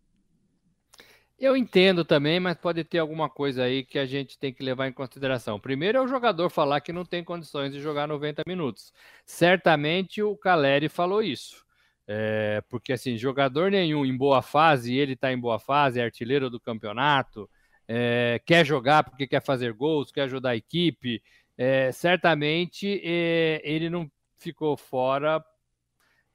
Eu 1.39 1.55
entendo 1.55 2.03
também, 2.03 2.39
mas 2.39 2.57
pode 2.57 2.83
ter 2.83 2.97
alguma 2.97 3.29
coisa 3.29 3.63
aí 3.63 3.83
que 3.83 3.99
a 3.99 4.07
gente 4.07 4.39
tem 4.39 4.51
que 4.51 4.63
levar 4.63 4.87
em 4.87 4.91
consideração. 4.91 5.59
Primeiro 5.59 5.99
é 5.99 6.01
o 6.01 6.07
jogador 6.07 6.49
falar 6.49 6.81
que 6.81 6.91
não 6.91 7.05
tem 7.05 7.23
condições 7.23 7.71
de 7.71 7.79
jogar 7.79 8.07
90 8.07 8.41
minutos. 8.47 8.91
Certamente 9.23 10.21
o 10.23 10.35
Caleri 10.35 10.89
falou 10.89 11.21
isso. 11.21 11.63
É, 12.07 12.63
porque 12.69 12.93
assim, 12.93 13.17
jogador 13.17 13.69
nenhum 13.69 14.03
em 14.05 14.17
boa 14.17 14.41
fase, 14.41 14.95
ele 14.95 15.13
está 15.13 15.31
em 15.31 15.37
boa 15.39 15.59
fase, 15.59 15.99
é 15.99 16.03
artilheiro 16.03 16.49
do 16.49 16.59
campeonato, 16.59 17.49
é, 17.87 18.41
quer 18.45 18.65
jogar 18.65 19.03
porque 19.03 19.27
quer 19.27 19.43
fazer 19.43 19.73
gols, 19.73 20.11
quer 20.11 20.23
ajudar 20.23 20.51
a 20.51 20.55
equipe. 20.55 21.21
É, 21.55 21.91
certamente 21.91 22.99
é, 23.03 23.61
ele 23.63 23.89
não 23.89 24.09
ficou 24.37 24.75
fora 24.75 25.43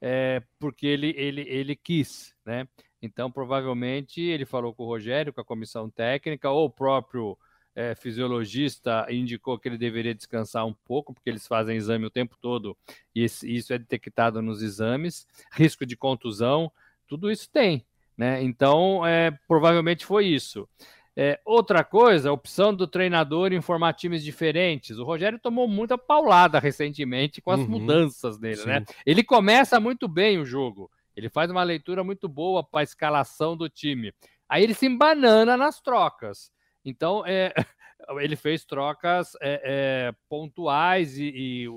é, 0.01 0.41
porque 0.59 0.85
ele, 0.87 1.13
ele, 1.17 1.41
ele 1.41 1.75
quis, 1.75 2.33
né? 2.45 2.67
Então, 3.03 3.29
provavelmente, 3.29 4.21
ele 4.21 4.45
falou 4.45 4.73
com 4.73 4.83
o 4.83 4.87
Rogério, 4.87 5.33
com 5.33 5.41
a 5.41 5.45
comissão 5.45 5.89
técnica, 5.89 6.49
ou 6.49 6.67
o 6.67 6.69
próprio 6.69 7.37
é, 7.75 7.93
fisiologista 7.93 9.05
indicou 9.09 9.59
que 9.59 9.67
ele 9.67 9.77
deveria 9.77 10.15
descansar 10.15 10.65
um 10.65 10.73
pouco, 10.73 11.13
porque 11.13 11.29
eles 11.29 11.45
fazem 11.45 11.75
exame 11.75 12.05
o 12.05 12.09
tempo 12.09 12.37
todo 12.39 12.77
e 13.13 13.25
isso 13.25 13.73
é 13.73 13.77
detectado 13.77 14.41
nos 14.41 14.61
exames. 14.61 15.27
Risco 15.51 15.85
de 15.85 15.97
contusão, 15.97 16.71
tudo 17.05 17.29
isso 17.29 17.49
tem. 17.51 17.85
Né? 18.17 18.41
Então, 18.41 19.05
é, 19.05 19.31
provavelmente 19.49 20.05
foi 20.05 20.27
isso. 20.27 20.65
É, 21.13 21.41
outra 21.43 21.83
coisa, 21.83 22.29
a 22.29 22.33
opção 22.33 22.73
do 22.73 22.87
treinador 22.87 23.51
em 23.51 23.61
formar 23.61 23.93
times 23.93 24.23
diferentes. 24.23 24.97
O 24.97 25.03
Rogério 25.03 25.37
tomou 25.37 25.67
muita 25.67 25.97
paulada 25.97 26.57
recentemente 26.57 27.41
com 27.41 27.51
as 27.51 27.59
uhum, 27.59 27.67
mudanças 27.67 28.39
dele, 28.39 28.63
né? 28.65 28.85
Ele 29.05 29.23
começa 29.23 29.77
muito 29.77 30.07
bem 30.07 30.39
o 30.39 30.45
jogo. 30.45 30.89
Ele 31.15 31.29
faz 31.29 31.49
uma 31.49 31.63
leitura 31.63 32.03
muito 32.03 32.27
boa 32.27 32.63
para 32.63 32.81
a 32.81 32.83
escalação 32.83 33.55
do 33.55 33.69
time. 33.69 34.13
Aí 34.47 34.63
ele 34.63 34.73
se 34.73 34.85
embanana 34.85 35.55
nas 35.55 35.79
trocas. 35.81 36.51
Então, 36.83 37.23
é, 37.25 37.53
ele 38.19 38.35
fez 38.35 38.65
trocas 38.65 39.35
é, 39.41 39.61
é, 39.63 40.15
pontuais 40.27 41.17
e, 41.17 41.31
e 41.35 41.67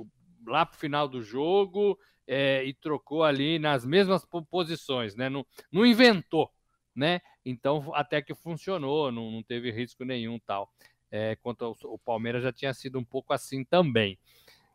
lá 0.47 0.65
para 0.65 0.77
o 0.77 0.79
final 0.79 1.09
do 1.09 1.23
jogo 1.23 1.99
é, 2.27 2.65
e 2.65 2.75
trocou 2.75 3.23
ali 3.23 3.59
nas 3.59 3.85
mesmas 3.85 4.27
posições, 4.51 5.15
né? 5.15 5.29
Não, 5.29 5.47
não 5.71 5.87
inventou, 5.87 6.51
né? 6.95 7.21
Então, 7.45 7.93
até 7.95 8.21
que 8.21 8.35
funcionou, 8.35 9.13
não, 9.13 9.31
não 9.31 9.43
teve 9.43 9.71
risco 9.71 10.05
nenhum 10.05 10.39
tal. 10.41 10.73
É, 11.11 11.37
quanto 11.37 11.65
ao, 11.65 11.77
o 11.85 11.99
Palmeiras 11.99 12.43
já 12.43 12.53
tinha 12.53 12.75
sido 12.75 12.99
um 12.99 13.05
pouco 13.05 13.33
assim 13.33 13.65
também. 13.65 14.19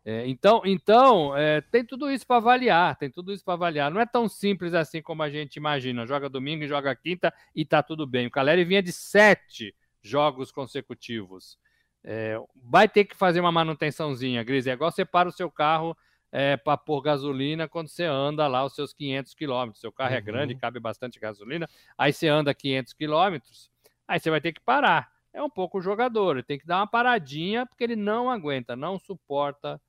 É, 0.04 0.28
então, 0.28 0.64
então 0.66 1.38
é, 1.38 1.62
tem 1.62 1.86
tudo 1.86 2.10
isso 2.10 2.26
para 2.26 2.38
avaliar, 2.38 2.96
tem 2.96 3.10
tudo 3.10 3.32
isso 3.32 3.44
para 3.44 3.54
avaliar. 3.54 3.92
Não 3.92 4.02
é 4.02 4.06
tão 4.06 4.28
simples 4.28 4.74
assim 4.74 5.02
como 5.02 5.22
a 5.22 5.30
gente 5.30 5.58
imagina. 5.58 6.08
Joga 6.08 6.28
domingo 6.28 6.64
e 6.64 6.68
joga 6.68 6.96
quinta 6.96 7.34
e 7.56 7.64
tá 7.64 7.84
tudo 7.84 8.08
bem. 8.08 8.28
O 8.28 8.32
Caleri 8.32 8.64
vinha 8.64 8.82
de 8.82 8.92
sete 8.92 9.76
jogos 10.02 10.52
consecutivos. 10.52 11.60
É, 12.04 12.36
vai 12.56 12.90
ter 12.90 13.06
que 13.06 13.16
fazer 13.16 13.40
uma 13.40 13.52
manutençãozinha, 13.52 14.44
Gris. 14.44 14.66
É 14.66 14.72
igual 14.72 14.92
você 14.92 15.06
para 15.06 15.30
o 15.30 15.32
seu 15.32 15.52
carro 15.52 15.96
é, 16.32 16.58
para 16.58 16.78
pôr 16.78 17.02
gasolina 17.02 17.68
quando 17.68 17.90
você 17.90 18.06
anda 18.06 18.48
lá 18.48 18.66
os 18.66 18.74
seus 18.74 18.94
500 18.94 19.36
quilômetros. 19.36 19.82
Seu 19.82 19.92
carro 19.92 20.12
é 20.12 20.14
uhum. 20.14 20.18
é 20.18 20.22
grande, 20.22 20.56
cabe 20.56 20.80
bastante 20.80 21.20
gasolina. 21.20 21.70
Aí 21.96 22.12
você 22.12 22.28
anda 22.28 22.54
500 22.54 22.94
quilômetros, 22.94 23.70
aí 24.08 24.20
você 24.20 24.32
vai 24.32 24.42
ter 24.42 24.54
que 24.54 24.62
parar. 24.62 25.12
É 25.34 25.42
um 25.44 25.50
pouco 25.50 25.78
o 25.78 25.82
jogador, 25.82 26.38
ele 26.38 26.44
tem 26.44 26.60
que 26.60 26.66
dar 26.66 26.78
uma 26.78 26.88
paradinha 26.88 27.66
porque 27.66 27.84
ele 27.84 27.96
não 27.96 28.30
aguenta, 28.30 28.76
não 28.76 29.00
suporta 29.00 29.80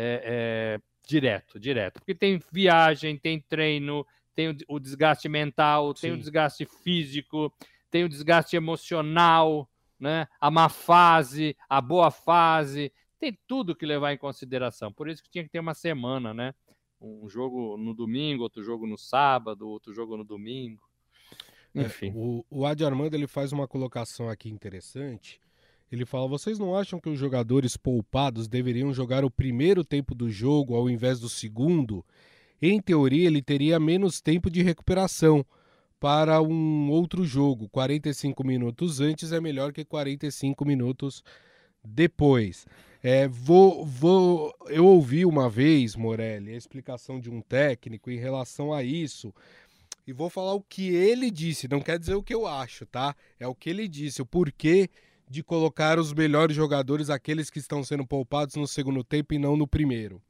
é, 0.00 0.22
é, 0.24 0.80
direto, 1.08 1.58
direto. 1.58 1.94
Porque 1.94 2.14
tem 2.14 2.40
viagem, 2.52 3.18
tem 3.18 3.40
treino, 3.40 4.06
tem 4.32 4.56
o 4.68 4.78
desgaste 4.78 5.28
mental, 5.28 5.94
Sim. 5.94 6.02
tem 6.02 6.12
o 6.12 6.18
desgaste 6.18 6.64
físico, 6.64 7.52
tem 7.90 8.04
o 8.04 8.08
desgaste 8.08 8.54
emocional, 8.54 9.68
né? 9.98 10.28
a 10.40 10.52
má 10.52 10.68
fase, 10.68 11.56
a 11.68 11.80
boa 11.80 12.12
fase, 12.12 12.92
tem 13.18 13.36
tudo 13.48 13.74
que 13.74 13.84
levar 13.84 14.12
em 14.12 14.18
consideração. 14.18 14.92
Por 14.92 15.08
isso 15.08 15.20
que 15.20 15.30
tinha 15.30 15.42
que 15.42 15.50
ter 15.50 15.58
uma 15.58 15.74
semana, 15.74 16.32
né? 16.32 16.54
Um 17.00 17.28
jogo 17.28 17.76
no 17.76 17.92
domingo, 17.92 18.44
outro 18.44 18.62
jogo 18.62 18.86
no 18.86 18.96
sábado, 18.96 19.68
outro 19.68 19.92
jogo 19.92 20.16
no 20.16 20.24
domingo. 20.24 20.82
É, 21.74 21.82
Enfim. 21.82 22.10
É, 22.10 22.12
o, 22.14 22.44
o 22.48 22.64
Adi 22.64 22.84
Armando 22.84 23.14
ele 23.14 23.26
faz 23.26 23.50
uma 23.50 23.66
colocação 23.66 24.28
aqui 24.28 24.48
interessante 24.48 25.40
ele 25.90 26.04
fala: 26.04 26.28
vocês 26.28 26.58
não 26.58 26.74
acham 26.74 27.00
que 27.00 27.08
os 27.08 27.18
jogadores 27.18 27.76
poupados 27.76 28.46
deveriam 28.46 28.92
jogar 28.92 29.24
o 29.24 29.30
primeiro 29.30 29.84
tempo 29.84 30.14
do 30.14 30.30
jogo 30.30 30.74
ao 30.74 30.88
invés 30.88 31.20
do 31.20 31.28
segundo? 31.28 32.04
Em 32.60 32.80
teoria, 32.80 33.26
ele 33.26 33.40
teria 33.40 33.78
menos 33.78 34.20
tempo 34.20 34.50
de 34.50 34.62
recuperação 34.62 35.46
para 36.00 36.42
um 36.42 36.90
outro 36.90 37.24
jogo. 37.24 37.68
45 37.68 38.44
minutos 38.44 39.00
antes 39.00 39.32
é 39.32 39.40
melhor 39.40 39.72
que 39.72 39.84
45 39.84 40.64
minutos 40.64 41.22
depois. 41.84 42.66
É, 43.02 43.28
vou, 43.28 43.84
vou, 43.84 44.52
eu 44.66 44.84
ouvi 44.84 45.24
uma 45.24 45.48
vez, 45.48 45.94
Morelli, 45.94 46.52
a 46.52 46.56
explicação 46.56 47.20
de 47.20 47.30
um 47.30 47.40
técnico 47.40 48.10
em 48.10 48.18
relação 48.18 48.72
a 48.72 48.82
isso. 48.82 49.32
E 50.06 50.12
vou 50.12 50.28
falar 50.28 50.54
o 50.54 50.62
que 50.62 50.88
ele 50.88 51.30
disse, 51.30 51.68
não 51.68 51.80
quer 51.80 51.98
dizer 51.98 52.14
o 52.14 52.22
que 52.22 52.34
eu 52.34 52.46
acho, 52.46 52.86
tá? 52.86 53.14
É 53.38 53.46
o 53.46 53.54
que 53.54 53.70
ele 53.70 53.86
disse, 53.86 54.22
o 54.22 54.26
porquê 54.26 54.88
de 55.28 55.42
colocar 55.42 55.98
os 55.98 56.12
melhores 56.12 56.56
jogadores, 56.56 57.10
aqueles 57.10 57.50
que 57.50 57.58
estão 57.58 57.84
sendo 57.84 58.06
poupados 58.06 58.54
no 58.56 58.66
segundo 58.66 59.04
tempo 59.04 59.34
e 59.34 59.38
não 59.38 59.56
no 59.56 59.66
primeiro. 59.66 60.22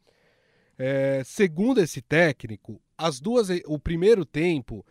É, 0.76 1.22
segundo 1.24 1.80
esse 1.80 2.00
técnico, 2.00 2.80
as 2.96 3.20
duas, 3.20 3.48
o 3.66 3.78
primeiro 3.78 4.24
tempo, 4.24 4.84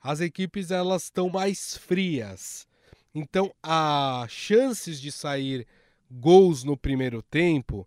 as 0.00 0.20
equipes 0.20 0.70
elas 0.70 1.04
estão 1.04 1.28
mais 1.28 1.76
frias. 1.76 2.66
Então, 3.14 3.52
as 3.62 4.30
chances 4.30 5.00
de 5.00 5.10
sair 5.10 5.66
gols 6.10 6.64
no 6.64 6.76
primeiro 6.76 7.22
tempo 7.22 7.86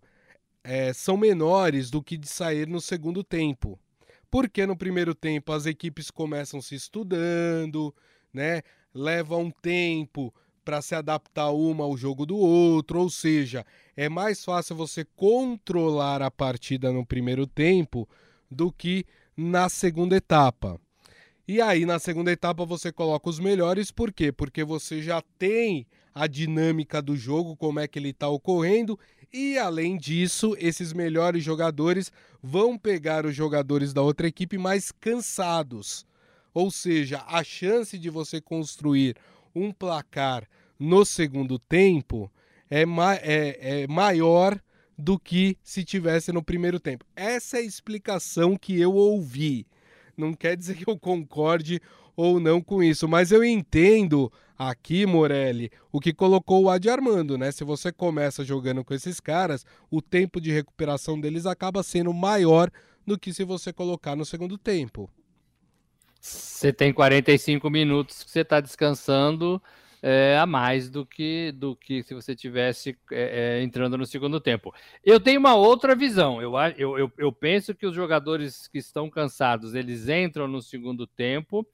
é, 0.62 0.92
são 0.92 1.16
menores 1.16 1.90
do 1.90 2.02
que 2.02 2.16
de 2.16 2.28
sair 2.28 2.66
no 2.68 2.80
segundo 2.80 3.24
tempo. 3.24 3.78
Porque 4.30 4.66
no 4.66 4.76
primeiro 4.76 5.14
tempo 5.14 5.52
as 5.52 5.66
equipes 5.66 6.10
começam 6.10 6.60
se 6.60 6.74
estudando, 6.74 7.94
né? 8.32 8.62
Leva 8.92 9.36
um 9.36 9.50
tempo 9.50 10.34
para 10.64 10.80
se 10.80 10.94
adaptar 10.94 11.50
uma 11.50 11.84
ao 11.84 11.96
jogo 11.96 12.24
do 12.24 12.36
outro, 12.36 13.00
ou 13.00 13.10
seja, 13.10 13.64
é 13.96 14.08
mais 14.08 14.44
fácil 14.44 14.74
você 14.74 15.04
controlar 15.16 16.22
a 16.22 16.30
partida 16.30 16.90
no 16.90 17.04
primeiro 17.04 17.46
tempo 17.46 18.08
do 18.50 18.72
que 18.72 19.04
na 19.36 19.68
segunda 19.68 20.16
etapa. 20.16 20.80
E 21.46 21.60
aí, 21.60 21.84
na 21.84 21.98
segunda 21.98 22.32
etapa, 22.32 22.64
você 22.64 22.90
coloca 22.90 23.28
os 23.28 23.38
melhores, 23.38 23.90
por 23.90 24.10
quê? 24.10 24.32
Porque 24.32 24.64
você 24.64 25.02
já 25.02 25.22
tem 25.38 25.86
a 26.14 26.26
dinâmica 26.26 27.02
do 27.02 27.16
jogo, 27.16 27.56
como 27.56 27.80
é 27.80 27.86
que 27.86 27.98
ele 27.98 28.10
está 28.10 28.28
ocorrendo, 28.28 28.98
e 29.30 29.58
além 29.58 29.98
disso, 29.98 30.56
esses 30.58 30.92
melhores 30.92 31.42
jogadores 31.42 32.10
vão 32.40 32.78
pegar 32.78 33.26
os 33.26 33.34
jogadores 33.34 33.92
da 33.92 34.00
outra 34.00 34.28
equipe 34.28 34.56
mais 34.56 34.92
cansados. 34.92 36.06
Ou 36.54 36.70
seja, 36.70 37.22
a 37.26 37.42
chance 37.42 37.98
de 37.98 38.08
você 38.08 38.40
construir 38.40 39.16
um 39.54 39.72
placar 39.72 40.48
no 40.78 41.04
segundo 41.04 41.58
tempo 41.58 42.30
é, 42.68 42.84
ma 42.84 43.14
é, 43.16 43.82
é 43.82 43.86
maior 43.86 44.58
do 44.96 45.18
que 45.18 45.56
se 45.62 45.84
tivesse 45.84 46.32
no 46.32 46.42
primeiro 46.42 46.80
tempo. 46.80 47.04
Essa 47.14 47.58
é 47.58 47.60
a 47.60 47.64
explicação 47.64 48.56
que 48.56 48.80
eu 48.80 48.94
ouvi. 48.94 49.66
Não 50.16 50.32
quer 50.32 50.56
dizer 50.56 50.76
que 50.76 50.88
eu 50.88 50.98
concorde 50.98 51.80
ou 52.16 52.38
não 52.38 52.60
com 52.60 52.82
isso, 52.82 53.08
mas 53.08 53.32
eu 53.32 53.44
entendo 53.44 54.32
aqui, 54.56 55.04
Morelli, 55.04 55.70
o 55.90 56.00
que 56.00 56.12
colocou 56.12 56.64
o 56.64 56.70
Adi 56.70 56.88
Armando, 56.88 57.36
né? 57.36 57.50
Se 57.50 57.64
você 57.64 57.90
começa 57.90 58.44
jogando 58.44 58.84
com 58.84 58.94
esses 58.94 59.18
caras, 59.18 59.66
o 59.90 60.00
tempo 60.00 60.40
de 60.40 60.52
recuperação 60.52 61.20
deles 61.20 61.44
acaba 61.44 61.82
sendo 61.82 62.12
maior 62.12 62.70
do 63.04 63.18
que 63.18 63.32
se 63.32 63.42
você 63.44 63.72
colocar 63.72 64.14
no 64.14 64.24
segundo 64.24 64.56
tempo. 64.56 65.10
Você 66.24 66.72
tem 66.72 66.90
45 66.90 67.68
minutos 67.68 68.24
que 68.24 68.30
você 68.30 68.40
está 68.40 68.58
descansando 68.58 69.62
é, 70.00 70.38
a 70.38 70.46
mais 70.46 70.88
do 70.88 71.04
que 71.04 71.52
do 71.52 71.76
que 71.76 72.02
se 72.02 72.14
você 72.14 72.34
tivesse 72.34 72.96
é, 73.12 73.60
entrando 73.62 73.98
no 73.98 74.06
segundo 74.06 74.40
tempo. 74.40 74.74
Eu 75.04 75.20
tenho 75.20 75.38
uma 75.38 75.54
outra 75.54 75.94
visão. 75.94 76.40
Eu, 76.40 76.54
eu, 76.78 76.98
eu, 76.98 77.12
eu 77.18 77.30
penso 77.30 77.74
que 77.74 77.86
os 77.86 77.94
jogadores 77.94 78.66
que 78.68 78.78
estão 78.78 79.10
cansados 79.10 79.74
eles 79.74 80.08
entram 80.08 80.48
no 80.48 80.62
segundo 80.62 81.06
tempo 81.06 81.66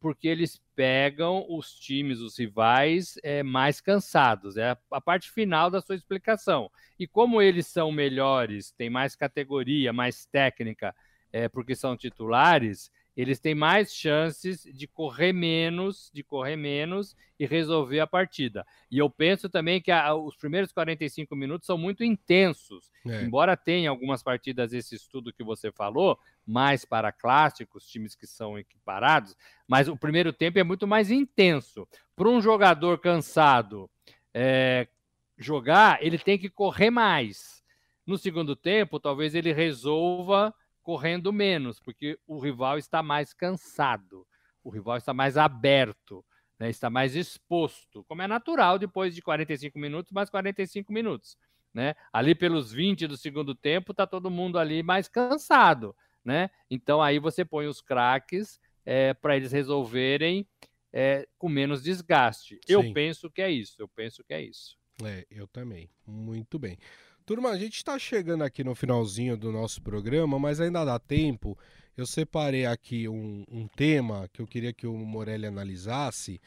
porque 0.00 0.26
eles 0.26 0.60
pegam 0.74 1.46
os 1.48 1.72
times, 1.72 2.18
os 2.18 2.36
rivais, 2.36 3.14
é, 3.22 3.44
mais 3.44 3.80
cansados. 3.80 4.56
É 4.56 4.70
a, 4.70 4.78
a, 4.90 5.00
parte 5.00 5.30
final 5.30 5.70
da 5.70 5.80
sua 5.80 5.94
explicação. 5.94 6.68
E 6.98 7.06
como 7.06 7.40
eles 7.40 7.68
são 7.68 7.92
melhores, 7.92 8.72
têm 8.72 8.90
mais 8.90 9.14
categoria, 9.14 9.92
mais 9.92 10.26
técnica, 10.26 10.92
é, 11.32 11.48
porque 11.48 11.76
são 11.76 11.96
titulares, 11.96 12.90
eles 13.16 13.38
têm 13.38 13.54
mais 13.54 13.94
chances 13.94 14.62
de 14.62 14.86
correr 14.86 15.32
menos, 15.32 16.10
de 16.14 16.22
correr 16.22 16.56
menos 16.56 17.14
e 17.38 17.44
resolver 17.44 18.00
a 18.00 18.06
partida. 18.06 18.66
E 18.90 18.98
eu 18.98 19.10
penso 19.10 19.48
também 19.48 19.80
que 19.80 19.90
a, 19.90 20.14
os 20.14 20.36
primeiros 20.36 20.72
45 20.72 21.36
minutos 21.36 21.66
são 21.66 21.76
muito 21.76 22.02
intensos. 22.02 22.90
É. 23.06 23.22
Embora 23.22 23.56
tenha 23.56 23.90
algumas 23.90 24.22
partidas 24.22 24.72
esse 24.72 24.94
estudo 24.94 25.32
que 25.32 25.44
você 25.44 25.70
falou, 25.70 26.18
mais 26.46 26.84
para 26.84 27.12
clássicos, 27.12 27.86
times 27.86 28.14
que 28.14 28.26
são 28.26 28.58
equiparados, 28.58 29.36
mas 29.68 29.88
o 29.88 29.96
primeiro 29.96 30.32
tempo 30.32 30.58
é 30.58 30.64
muito 30.64 30.86
mais 30.86 31.10
intenso. 31.10 31.86
Para 32.16 32.28
um 32.28 32.40
jogador 32.40 32.98
cansado 32.98 33.90
é, 34.32 34.88
jogar, 35.36 36.02
ele 36.02 36.18
tem 36.18 36.38
que 36.38 36.48
correr 36.48 36.90
mais. 36.90 37.62
No 38.06 38.16
segundo 38.16 38.56
tempo, 38.56 38.98
talvez 38.98 39.34
ele 39.34 39.52
resolva 39.52 40.54
correndo 40.82 41.32
menos, 41.32 41.80
porque 41.80 42.18
o 42.26 42.38
rival 42.38 42.78
está 42.78 43.02
mais 43.02 43.32
cansado, 43.32 44.26
o 44.62 44.70
rival 44.70 44.96
está 44.96 45.14
mais 45.14 45.36
aberto, 45.36 46.24
né, 46.58 46.68
está 46.68 46.90
mais 46.90 47.16
exposto, 47.16 48.04
como 48.04 48.22
é 48.22 48.26
natural 48.26 48.78
depois 48.78 49.14
de 49.14 49.22
45 49.22 49.78
minutos, 49.78 50.12
mais 50.12 50.28
45 50.30 50.92
minutos. 50.92 51.36
Né? 51.72 51.94
Ali 52.12 52.34
pelos 52.34 52.70
20 52.70 53.06
do 53.06 53.16
segundo 53.16 53.54
tempo, 53.54 53.92
está 53.92 54.06
todo 54.06 54.30
mundo 54.30 54.58
ali 54.58 54.82
mais 54.82 55.08
cansado. 55.08 55.96
Né? 56.24 56.50
Então 56.70 57.02
aí 57.02 57.18
você 57.18 57.44
põe 57.44 57.66
os 57.66 57.80
craques 57.80 58.60
é, 58.84 59.14
para 59.14 59.36
eles 59.36 59.52
resolverem 59.52 60.46
é, 60.92 61.26
com 61.38 61.48
menos 61.48 61.82
desgaste. 61.82 62.60
Sim. 62.66 62.72
Eu 62.72 62.92
penso 62.92 63.30
que 63.30 63.40
é 63.40 63.50
isso, 63.50 63.76
eu 63.80 63.88
penso 63.88 64.22
que 64.22 64.34
é 64.34 64.42
isso. 64.42 64.76
É, 65.02 65.26
eu 65.30 65.46
também. 65.46 65.90
Muito 66.06 66.58
bem. 66.58 66.76
Turma, 67.24 67.50
a 67.50 67.58
gente 67.58 67.76
está 67.76 67.96
chegando 68.00 68.42
aqui 68.42 68.64
no 68.64 68.74
finalzinho 68.74 69.36
do 69.36 69.52
nosso 69.52 69.80
programa, 69.80 70.40
mas 70.40 70.60
ainda 70.60 70.84
dá 70.84 70.98
tempo. 70.98 71.56
Eu 71.96 72.04
separei 72.04 72.66
aqui 72.66 73.08
um, 73.08 73.44
um 73.48 73.68
tema 73.68 74.28
que 74.32 74.42
eu 74.42 74.46
queria 74.46 74.72
que 74.72 74.88
o 74.88 74.96
Morelli 74.96 75.46
analisasse, 75.46 76.40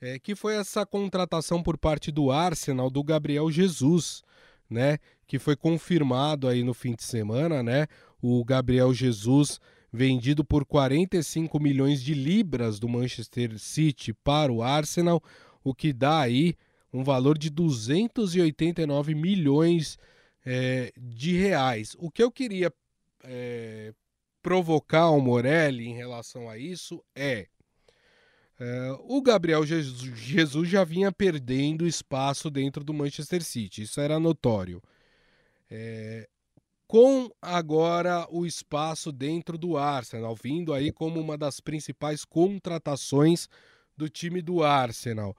é, 0.00 0.16
que 0.18 0.36
foi 0.36 0.54
essa 0.54 0.86
contratação 0.86 1.60
por 1.60 1.76
parte 1.76 2.12
do 2.12 2.30
Arsenal 2.30 2.88
do 2.88 3.02
Gabriel 3.02 3.50
Jesus, 3.50 4.22
né? 4.70 4.98
Que 5.26 5.40
foi 5.40 5.56
confirmado 5.56 6.46
aí 6.46 6.62
no 6.62 6.72
fim 6.72 6.94
de 6.94 7.02
semana, 7.02 7.60
né? 7.60 7.88
O 8.22 8.44
Gabriel 8.44 8.94
Jesus 8.94 9.58
vendido 9.92 10.44
por 10.44 10.64
45 10.64 11.58
milhões 11.58 12.00
de 12.00 12.14
libras 12.14 12.78
do 12.78 12.88
Manchester 12.88 13.58
City 13.58 14.12
para 14.12 14.52
o 14.52 14.62
Arsenal, 14.62 15.20
o 15.64 15.74
que 15.74 15.92
dá 15.92 16.20
aí 16.20 16.54
um 16.96 17.04
valor 17.04 17.36
de 17.36 17.50
289 17.50 19.14
milhões 19.14 19.98
é, 20.44 20.92
de 20.96 21.36
reais. 21.36 21.94
O 21.98 22.10
que 22.10 22.22
eu 22.22 22.30
queria 22.30 22.72
é, 23.22 23.92
provocar 24.40 25.10
o 25.10 25.20
Morelli 25.20 25.86
em 25.86 25.94
relação 25.94 26.48
a 26.48 26.56
isso 26.56 27.04
é, 27.14 27.48
é 28.58 28.96
o 29.00 29.20
Gabriel 29.20 29.66
Jesus, 29.66 30.00
Jesus, 30.18 30.68
já 30.68 30.84
vinha 30.84 31.12
perdendo 31.12 31.86
espaço 31.86 32.50
dentro 32.50 32.82
do 32.82 32.94
Manchester 32.94 33.42
City, 33.42 33.82
isso 33.82 34.00
era 34.00 34.18
notório. 34.18 34.82
É, 35.70 36.28
com 36.86 37.28
agora 37.42 38.26
o 38.30 38.46
espaço 38.46 39.10
dentro 39.12 39.58
do 39.58 39.76
Arsenal, 39.76 40.34
vindo 40.34 40.72
aí 40.72 40.92
como 40.92 41.20
uma 41.20 41.36
das 41.36 41.60
principais 41.60 42.24
contratações 42.24 43.48
do 43.96 44.08
time 44.08 44.40
do 44.40 44.62
Arsenal. 44.62 45.36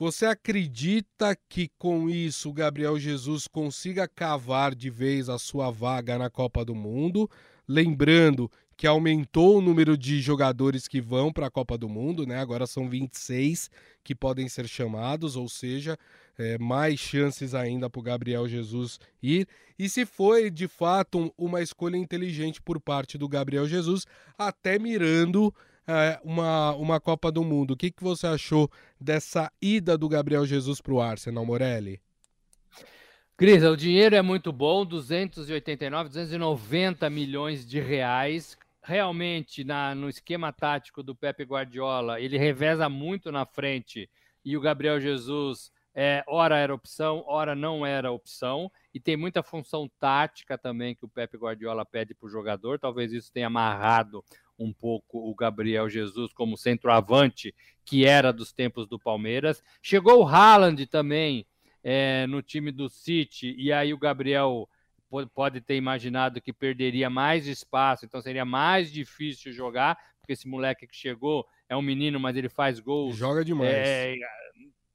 Você 0.00 0.26
acredita 0.26 1.36
que 1.48 1.68
com 1.76 2.08
isso 2.08 2.50
o 2.50 2.52
Gabriel 2.52 2.96
Jesus 3.00 3.48
consiga 3.48 4.06
cavar 4.06 4.72
de 4.72 4.88
vez 4.88 5.28
a 5.28 5.40
sua 5.40 5.72
vaga 5.72 6.16
na 6.16 6.30
Copa 6.30 6.64
do 6.64 6.72
Mundo? 6.72 7.28
Lembrando 7.66 8.48
que 8.76 8.86
aumentou 8.86 9.58
o 9.58 9.60
número 9.60 9.98
de 9.98 10.20
jogadores 10.20 10.86
que 10.86 11.00
vão 11.00 11.32
para 11.32 11.48
a 11.48 11.50
Copa 11.50 11.76
do 11.76 11.88
Mundo, 11.88 12.24
né? 12.24 12.38
Agora 12.38 12.64
são 12.64 12.88
26 12.88 13.68
que 14.04 14.14
podem 14.14 14.48
ser 14.48 14.68
chamados, 14.68 15.34
ou 15.34 15.48
seja, 15.48 15.98
é, 16.38 16.56
mais 16.58 17.00
chances 17.00 17.52
ainda 17.52 17.90
para 17.90 17.98
o 17.98 18.04
Gabriel 18.04 18.48
Jesus 18.48 19.00
ir. 19.20 19.48
E 19.76 19.88
se 19.88 20.06
foi 20.06 20.48
de 20.48 20.68
fato 20.68 21.34
uma 21.36 21.60
escolha 21.60 21.96
inteligente 21.96 22.62
por 22.62 22.80
parte 22.80 23.18
do 23.18 23.28
Gabriel 23.28 23.66
Jesus, 23.66 24.06
até 24.38 24.78
mirando 24.78 25.52
é, 25.88 26.20
uma, 26.22 26.74
uma 26.74 27.00
Copa 27.00 27.32
do 27.32 27.42
Mundo. 27.42 27.70
O 27.72 27.76
que, 27.76 27.90
que 27.90 28.04
você 28.04 28.26
achou 28.26 28.70
dessa 29.00 29.50
ida 29.60 29.96
do 29.96 30.08
Gabriel 30.08 30.44
Jesus 30.44 30.82
para 30.82 30.92
o 30.92 31.00
Arsenal, 31.00 31.46
Morelli? 31.46 31.98
Cris, 33.38 33.62
o 33.62 33.76
dinheiro 33.76 34.14
é 34.14 34.20
muito 34.20 34.52
bom, 34.52 34.84
289, 34.84 36.08
290 36.08 37.08
milhões 37.08 37.66
de 37.66 37.80
reais. 37.80 38.58
Realmente, 38.82 39.64
na, 39.64 39.94
no 39.94 40.08
esquema 40.08 40.52
tático 40.52 41.02
do 41.02 41.14
Pepe 41.14 41.44
Guardiola, 41.44 42.20
ele 42.20 42.36
reveza 42.36 42.88
muito 42.88 43.32
na 43.32 43.46
frente 43.46 44.10
e 44.44 44.56
o 44.56 44.60
Gabriel 44.60 45.00
Jesus, 45.00 45.70
é, 45.94 46.24
ora 46.26 46.56
era 46.56 46.74
opção, 46.74 47.22
ora 47.26 47.54
não 47.54 47.84
era 47.84 48.10
opção. 48.10 48.70
E 48.94 49.00
tem 49.00 49.16
muita 49.16 49.42
função 49.42 49.88
tática 49.98 50.56
também 50.56 50.94
que 50.94 51.04
o 51.04 51.08
Pepe 51.08 51.36
Guardiola 51.36 51.84
pede 51.84 52.14
para 52.14 52.26
o 52.26 52.30
jogador. 52.30 52.78
Talvez 52.78 53.12
isso 53.12 53.30
tenha 53.32 53.46
amarrado 53.46 54.24
um 54.58 54.72
pouco 54.72 55.18
o 55.18 55.34
Gabriel 55.34 55.88
Jesus 55.88 56.32
como 56.32 56.56
centroavante, 56.56 57.54
que 57.84 58.04
era 58.04 58.32
dos 58.32 58.52
tempos 58.52 58.86
do 58.86 58.98
Palmeiras. 58.98 59.62
Chegou 59.80 60.22
o 60.22 60.26
Haaland 60.26 60.84
também 60.86 61.46
é, 61.82 62.26
no 62.26 62.42
time 62.42 62.72
do 62.72 62.88
City, 62.88 63.54
e 63.56 63.72
aí 63.72 63.94
o 63.94 63.98
Gabriel 63.98 64.68
pode 65.34 65.60
ter 65.60 65.76
imaginado 65.76 66.40
que 66.40 66.52
perderia 66.52 67.08
mais 67.08 67.46
espaço, 67.46 68.04
então 68.04 68.20
seria 68.20 68.44
mais 68.44 68.92
difícil 68.92 69.52
jogar, 69.52 69.96
porque 70.20 70.34
esse 70.34 70.46
moleque 70.46 70.86
que 70.86 70.96
chegou 70.96 71.46
é 71.68 71.76
um 71.76 71.82
menino, 71.82 72.20
mas 72.20 72.36
ele 72.36 72.48
faz 72.48 72.78
gols. 72.78 73.16
Joga 73.16 73.44
demais. 73.44 73.70
É, 73.70 74.16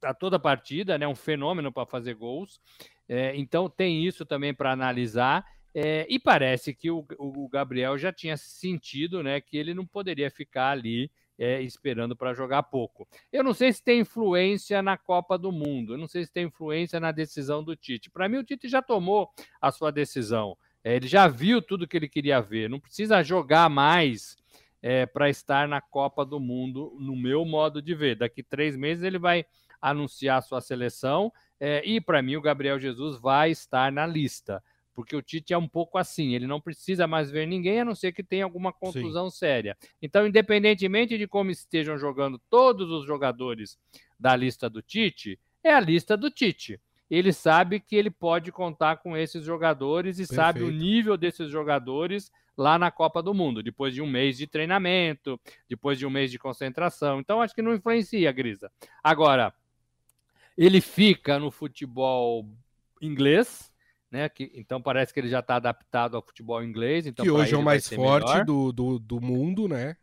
a 0.02 0.14
toda 0.14 0.38
partida, 0.38 0.98
né? 0.98 1.08
Um 1.08 1.14
fenômeno 1.14 1.72
para 1.72 1.86
fazer 1.86 2.14
gols. 2.14 2.60
É, 3.08 3.34
então 3.36 3.68
tem 3.68 4.04
isso 4.04 4.24
também 4.24 4.54
para 4.54 4.72
analisar. 4.72 5.44
É, 5.74 6.06
e 6.08 6.20
parece 6.20 6.72
que 6.72 6.88
o, 6.88 7.04
o, 7.18 7.48
Gabriel 7.48 7.98
já 7.98 8.12
tinha 8.12 8.36
sentido 8.36 9.24
né, 9.24 9.40
que 9.40 9.56
ele 9.56 9.74
não 9.74 9.84
poderia 9.84 10.30
ficar 10.30 10.70
ali 10.70 11.10
é, 11.36 11.60
esperando 11.62 12.14
para 12.14 12.32
jogar 12.32 12.62
pouco. 12.62 13.08
Eu 13.32 13.42
não 13.42 13.52
sei 13.52 13.72
se 13.72 13.82
tem 13.82 14.00
influência 14.00 14.80
na 14.80 14.96
Copa 14.96 15.36
do 15.36 15.50
Mundo, 15.50 15.94
eu 15.94 15.98
não 15.98 16.06
sei 16.06 16.24
se 16.24 16.32
tem 16.32 16.46
influência 16.46 17.00
na 17.00 17.10
decisão 17.10 17.64
do 17.64 17.74
Tite. 17.74 18.08
Para 18.08 18.28
mim, 18.28 18.36
o 18.36 18.44
Tite 18.44 18.68
já 18.68 18.80
tomou 18.80 19.30
a 19.60 19.72
sua 19.72 19.90
decisão. 19.90 20.56
É, 20.84 20.94
ele 20.94 21.08
já 21.08 21.26
viu 21.26 21.60
tudo 21.60 21.88
que 21.88 21.96
ele 21.96 22.08
queria 22.08 22.40
ver. 22.40 22.70
Não 22.70 22.78
precisa 22.78 23.20
jogar 23.24 23.68
mais 23.68 24.36
é, 24.80 25.06
para 25.06 25.28
estar 25.28 25.66
na 25.66 25.80
Copa 25.80 26.24
do 26.24 26.38
Mundo, 26.38 26.96
no 27.00 27.16
meu 27.16 27.44
modo 27.44 27.82
de 27.82 27.96
ver. 27.96 28.16
Daqui 28.16 28.44
três 28.44 28.76
meses 28.76 29.02
ele 29.02 29.18
vai 29.18 29.44
anunciar 29.80 30.38
a 30.38 30.42
sua 30.42 30.60
seleção 30.60 31.32
é, 31.58 31.82
e, 31.84 32.00
para 32.00 32.22
mim, 32.22 32.36
o 32.36 32.42
Gabriel 32.42 32.78
Jesus 32.78 33.18
vai 33.18 33.50
estar 33.50 33.90
na 33.90 34.06
lista 34.06 34.62
porque 34.94 35.16
o 35.16 35.22
Tite 35.22 35.52
é 35.52 35.58
um 35.58 35.68
pouco 35.68 35.98
assim, 35.98 36.34
ele 36.34 36.46
não 36.46 36.60
precisa 36.60 37.06
mais 37.06 37.30
ver 37.30 37.46
ninguém 37.46 37.80
a 37.80 37.84
não 37.84 37.94
ser 37.94 38.12
que 38.12 38.22
tenha 38.22 38.44
alguma 38.44 38.72
contusão 38.72 39.28
Sim. 39.28 39.36
séria. 39.36 39.76
Então, 40.00 40.26
independentemente 40.26 41.18
de 41.18 41.26
como 41.26 41.50
estejam 41.50 41.98
jogando 41.98 42.40
todos 42.48 42.90
os 42.90 43.04
jogadores 43.04 43.78
da 44.18 44.36
lista 44.36 44.70
do 44.70 44.80
Tite, 44.80 45.38
é 45.62 45.74
a 45.74 45.80
lista 45.80 46.16
do 46.16 46.30
Tite. 46.30 46.80
Ele 47.10 47.32
sabe 47.32 47.80
que 47.80 47.96
ele 47.96 48.10
pode 48.10 48.50
contar 48.50 48.96
com 48.96 49.16
esses 49.16 49.44
jogadores 49.44 50.18
e 50.18 50.22
Perfeito. 50.22 50.40
sabe 50.40 50.62
o 50.62 50.70
nível 50.70 51.16
desses 51.16 51.50
jogadores 51.50 52.30
lá 52.56 52.78
na 52.78 52.90
Copa 52.90 53.22
do 53.22 53.34
Mundo, 53.34 53.62
depois 53.62 53.92
de 53.92 54.00
um 54.00 54.06
mês 54.06 54.38
de 54.38 54.46
treinamento, 54.46 55.40
depois 55.68 55.98
de 55.98 56.06
um 56.06 56.10
mês 56.10 56.30
de 56.30 56.38
concentração. 56.38 57.18
Então, 57.18 57.42
acho 57.42 57.54
que 57.54 57.62
não 57.62 57.74
influencia, 57.74 58.30
Grisa. 58.30 58.70
Agora, 59.02 59.52
ele 60.56 60.80
fica 60.80 61.38
no 61.38 61.50
futebol 61.50 62.48
inglês, 63.02 63.73
né? 64.14 64.28
Que, 64.28 64.52
então 64.54 64.80
parece 64.80 65.12
que 65.12 65.18
ele 65.18 65.28
já 65.28 65.40
está 65.40 65.56
adaptado 65.56 66.16
ao 66.16 66.22
futebol 66.22 66.62
inglês. 66.62 67.04
Então 67.04 67.24
que 67.24 67.30
hoje 67.30 67.52
é 67.52 67.58
o 67.58 67.62
mais 67.62 67.88
forte 67.88 68.44
do, 68.44 68.70
do, 68.70 68.98
do, 69.00 69.20
mundo, 69.20 69.66
né? 69.66 69.96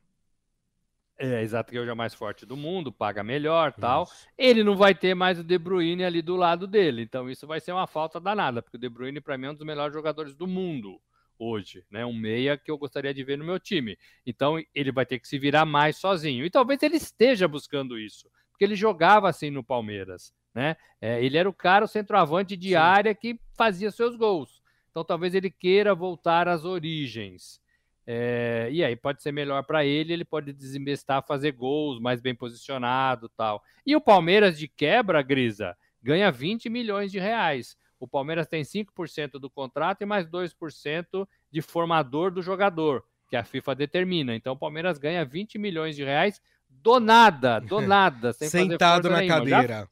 É, 1.18 1.42
exato, 1.42 1.72
que 1.72 1.80
hoje 1.80 1.90
é 1.90 1.94
o 1.94 1.98
mais 1.98 2.14
forte 2.14 2.46
do 2.46 2.58
mundo, 2.58 2.92
paga 2.92 3.24
melhor 3.24 3.72
tal. 3.72 4.10
Ele 4.38 4.66
não 4.66 4.76
vai 4.76 4.94
ter 4.94 5.16
mais 5.16 5.40
o 5.40 5.44
De 5.46 5.58
Bruyne 5.58 6.04
ali 6.04 6.22
do 6.22 6.36
lado 6.36 6.68
dele. 6.68 7.04
Então 7.04 7.30
isso 7.30 7.48
vai 7.48 7.62
ser 7.62 7.72
uma 7.72 7.88
falta 7.88 8.20
danada, 8.20 8.62
porque 8.62 8.76
o 8.76 8.80
De 8.80 8.90
Bruyne, 8.90 9.22
para 9.22 9.38
mim, 9.38 9.46
é 9.46 9.52
um 9.52 9.56
dos 9.56 9.66
melhores 9.66 9.94
jogadores 9.94 10.36
do 10.36 10.46
mundo 10.46 11.00
hoje, 11.40 11.86
né? 11.90 12.06
Um 12.06 12.14
meia 12.14 12.58
que 12.58 12.70
eu 12.70 12.78
gostaria 12.78 13.14
de 13.14 13.24
ver 13.24 13.38
no 13.38 13.46
meu 13.46 13.60
time. 13.60 13.98
Então 14.26 14.62
ele 14.76 14.92
vai 14.92 15.06
ter 15.06 15.20
que 15.20 15.28
se 15.28 15.40
virar 15.40 15.66
mais 15.66 15.96
sozinho. 15.96 16.46
E 16.46 16.50
talvez 16.50 16.84
ele 16.84 16.98
esteja 16.98 17.48
buscando 17.48 17.98
isso, 17.98 18.30
porque 18.52 18.66
ele 18.66 18.76
jogava 18.76 19.30
assim 19.30 19.50
no 19.50 19.64
Palmeiras. 19.64 20.34
Né? 20.54 20.76
É, 21.00 21.24
ele 21.24 21.38
era 21.38 21.50
o 21.50 21.54
cara, 21.54 21.86
o 21.86 21.88
centroavante 21.88 22.58
de 22.58 22.70
Sim. 22.70 22.76
área 22.76 23.16
que 23.16 23.40
fazia 23.54 23.92
seus 23.92 24.16
gols. 24.16 24.62
Então 24.90 25.04
talvez 25.04 25.34
ele 25.34 25.50
queira 25.50 25.96
voltar 25.96 26.48
às 26.48 26.66
origens. 26.66 27.62
É, 28.06 28.68
e 28.72 28.84
aí 28.84 28.96
pode 28.96 29.22
ser 29.22 29.32
melhor 29.32 29.64
para 29.64 29.86
ele, 29.86 30.12
ele 30.12 30.26
pode 30.26 30.52
desinvestar, 30.52 31.26
fazer 31.26 31.52
gols, 31.52 32.00
mais 32.00 32.20
bem 32.20 32.36
posicionado 32.36 33.30
tal. 33.30 33.64
E 33.86 33.96
o 33.96 34.02
Palmeiras 34.02 34.58
de 34.58 34.68
quebra, 34.68 35.22
Grisa, 35.22 35.78
ganha 36.02 36.32
20 36.32 36.70
milhões 36.70 37.12
de 37.12 37.20
reais. 37.20 37.78
O 38.00 38.08
Palmeiras 38.08 38.48
tem 38.48 38.64
5% 38.64 39.34
do 39.34 39.50
contrato 39.50 40.02
e 40.02 40.06
mais 40.06 40.28
2% 40.28 41.28
de 41.52 41.62
formador 41.62 42.32
do 42.32 42.42
jogador, 42.42 43.06
que 43.30 43.36
a 43.36 43.44
FIFA 43.44 43.76
determina. 43.76 44.36
Então 44.36 44.54
o 44.54 44.58
Palmeiras 44.58 44.98
ganha 44.98 45.24
20 45.24 45.60
milhões 45.60 45.96
de 45.96 46.04
reais 46.04 46.42
do 46.82 47.00
nada, 47.00 47.60
do 47.60 47.80
nada, 47.82 48.34
sem 48.34 48.50
Sentado 48.50 49.10
na 49.10 49.20
nenhuma. 49.20 49.38
cadeira. 49.40 49.88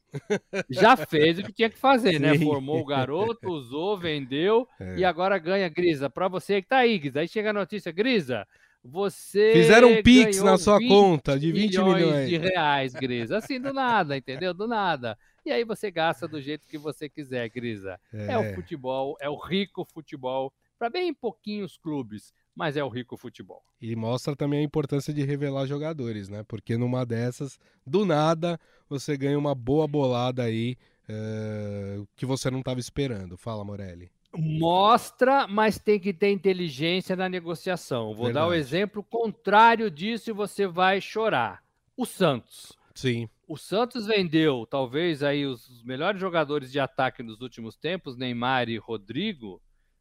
Já, 0.68 0.82
já, 0.82 0.96
fez 0.96 1.38
o 1.38 1.42
que 1.42 1.52
tinha 1.52 1.70
que 1.70 1.78
fazer, 1.78 2.18
né? 2.18 2.32
Sim. 2.32 2.38
né? 2.40 2.44
Formou 2.44 2.80
o 2.80 2.84
garoto, 2.84 3.50
usou, 3.50 3.96
vendeu 3.98 4.66
é. 4.78 4.98
e 4.98 5.04
agora 5.04 5.38
ganha 5.38 5.68
Grisa. 5.68 6.10
Para 6.10 6.28
você 6.28 6.60
que 6.60 6.68
tá 6.68 6.78
aí, 6.78 6.98
Grisa, 6.98 7.20
aí 7.20 7.28
chega 7.28 7.50
a 7.50 7.54
notícia, 7.54 7.92
Grisa, 7.92 8.46
você 8.82 9.52
fizeram 9.52 9.92
um 9.92 10.02
pix 10.02 10.42
na 10.42 10.56
sua 10.56 10.78
conta 10.78 11.38
de 11.38 11.52
20 11.52 11.78
milhões, 11.78 11.96
milhões 11.96 12.28
de 12.28 12.36
reais, 12.38 12.92
Grisa. 12.94 13.38
Assim 13.38 13.60
do 13.60 13.72
nada, 13.72 14.16
entendeu? 14.18 14.54
Do 14.54 14.66
nada. 14.66 15.16
E 15.44 15.52
aí 15.52 15.64
você 15.64 15.90
gasta 15.90 16.26
do 16.26 16.40
jeito 16.40 16.66
que 16.66 16.78
você 16.78 17.08
quiser, 17.08 17.48
Grisa. 17.50 18.00
É, 18.12 18.32
é 18.32 18.38
o 18.38 18.54
futebol, 18.54 19.16
é 19.20 19.28
o 19.28 19.36
rico 19.36 19.84
futebol 19.84 20.52
para 20.78 20.88
bem 20.88 21.12
pouquinhos 21.12 21.76
clubes 21.76 22.32
mas 22.54 22.76
é 22.76 22.84
o 22.84 22.88
rico 22.88 23.16
futebol. 23.16 23.62
E 23.80 23.94
mostra 23.96 24.36
também 24.36 24.60
a 24.60 24.64
importância 24.64 25.12
de 25.12 25.22
revelar 25.22 25.66
jogadores, 25.66 26.28
né? 26.28 26.42
Porque 26.46 26.76
numa 26.76 27.04
dessas, 27.06 27.58
do 27.86 28.04
nada, 28.04 28.58
você 28.88 29.16
ganha 29.16 29.38
uma 29.38 29.54
boa 29.54 29.86
bolada 29.86 30.42
aí 30.42 30.76
uh, 31.08 32.06
que 32.16 32.26
você 32.26 32.50
não 32.50 32.60
estava 32.60 32.80
esperando. 32.80 33.36
Fala, 33.36 33.64
Morelli. 33.64 34.10
Mostra, 34.32 35.48
mas 35.48 35.78
tem 35.78 35.98
que 35.98 36.12
ter 36.12 36.30
inteligência 36.30 37.16
na 37.16 37.28
negociação. 37.28 38.14
Vou 38.14 38.26
Verdade. 38.26 38.34
dar 38.34 38.46
o 38.46 38.54
exemplo 38.54 39.02
contrário 39.02 39.90
disso 39.90 40.30
e 40.30 40.32
você 40.32 40.66
vai 40.66 41.00
chorar. 41.00 41.62
O 41.96 42.06
Santos. 42.06 42.72
Sim. 42.94 43.28
O 43.48 43.56
Santos 43.56 44.06
vendeu 44.06 44.64
talvez 44.70 45.22
aí 45.22 45.44
os 45.44 45.82
melhores 45.82 46.20
jogadores 46.20 46.70
de 46.70 46.78
ataque 46.78 47.22
nos 47.22 47.40
últimos 47.40 47.76
tempos, 47.76 48.16
Neymar 48.16 48.68
e 48.68 48.76
Rodrigo, 48.76 49.60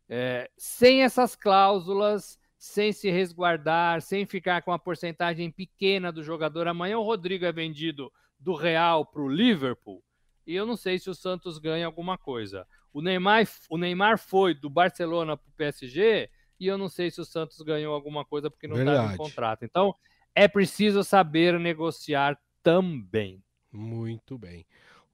é, 0.09 0.49
sem 0.57 1.03
essas 1.03 1.35
cláusulas, 1.35 2.39
sem 2.57 2.91
se 2.91 3.09
resguardar, 3.09 4.01
sem 4.01 4.25
ficar 4.25 4.61
com 4.63 4.71
uma 4.71 4.79
porcentagem 4.79 5.51
pequena 5.51 6.11
do 6.11 6.23
jogador. 6.23 6.67
Amanhã 6.67 6.97
o 6.97 7.03
Rodrigo 7.03 7.45
é 7.45 7.51
vendido 7.51 8.11
do 8.37 8.53
Real 8.55 9.05
para 9.05 9.21
o 9.21 9.29
Liverpool 9.29 10.03
e 10.49 10.55
eu 10.55 10.65
não 10.65 10.75
sei 10.75 10.97
se 10.97 11.11
o 11.11 11.13
Santos 11.13 11.59
ganha 11.59 11.85
alguma 11.85 12.17
coisa. 12.17 12.65
O 12.91 13.03
Neymar, 13.03 13.47
o 13.69 13.77
Neymar 13.77 14.17
foi 14.17 14.55
do 14.55 14.67
Barcelona 14.67 15.37
para 15.37 15.47
o 15.47 15.53
PSG 15.53 16.27
e 16.59 16.65
eu 16.65 16.75
não 16.75 16.89
sei 16.89 17.11
se 17.11 17.21
o 17.21 17.25
Santos 17.25 17.61
ganhou 17.61 17.93
alguma 17.93 18.25
coisa 18.25 18.49
porque 18.49 18.67
não 18.67 18.79
está 18.79 19.11
no 19.11 19.15
contrato. 19.15 19.63
Então 19.63 19.93
é 20.33 20.47
preciso 20.47 21.03
saber 21.03 21.59
negociar 21.59 22.35
também. 22.63 23.43
Muito 23.71 24.39
bem. 24.39 24.65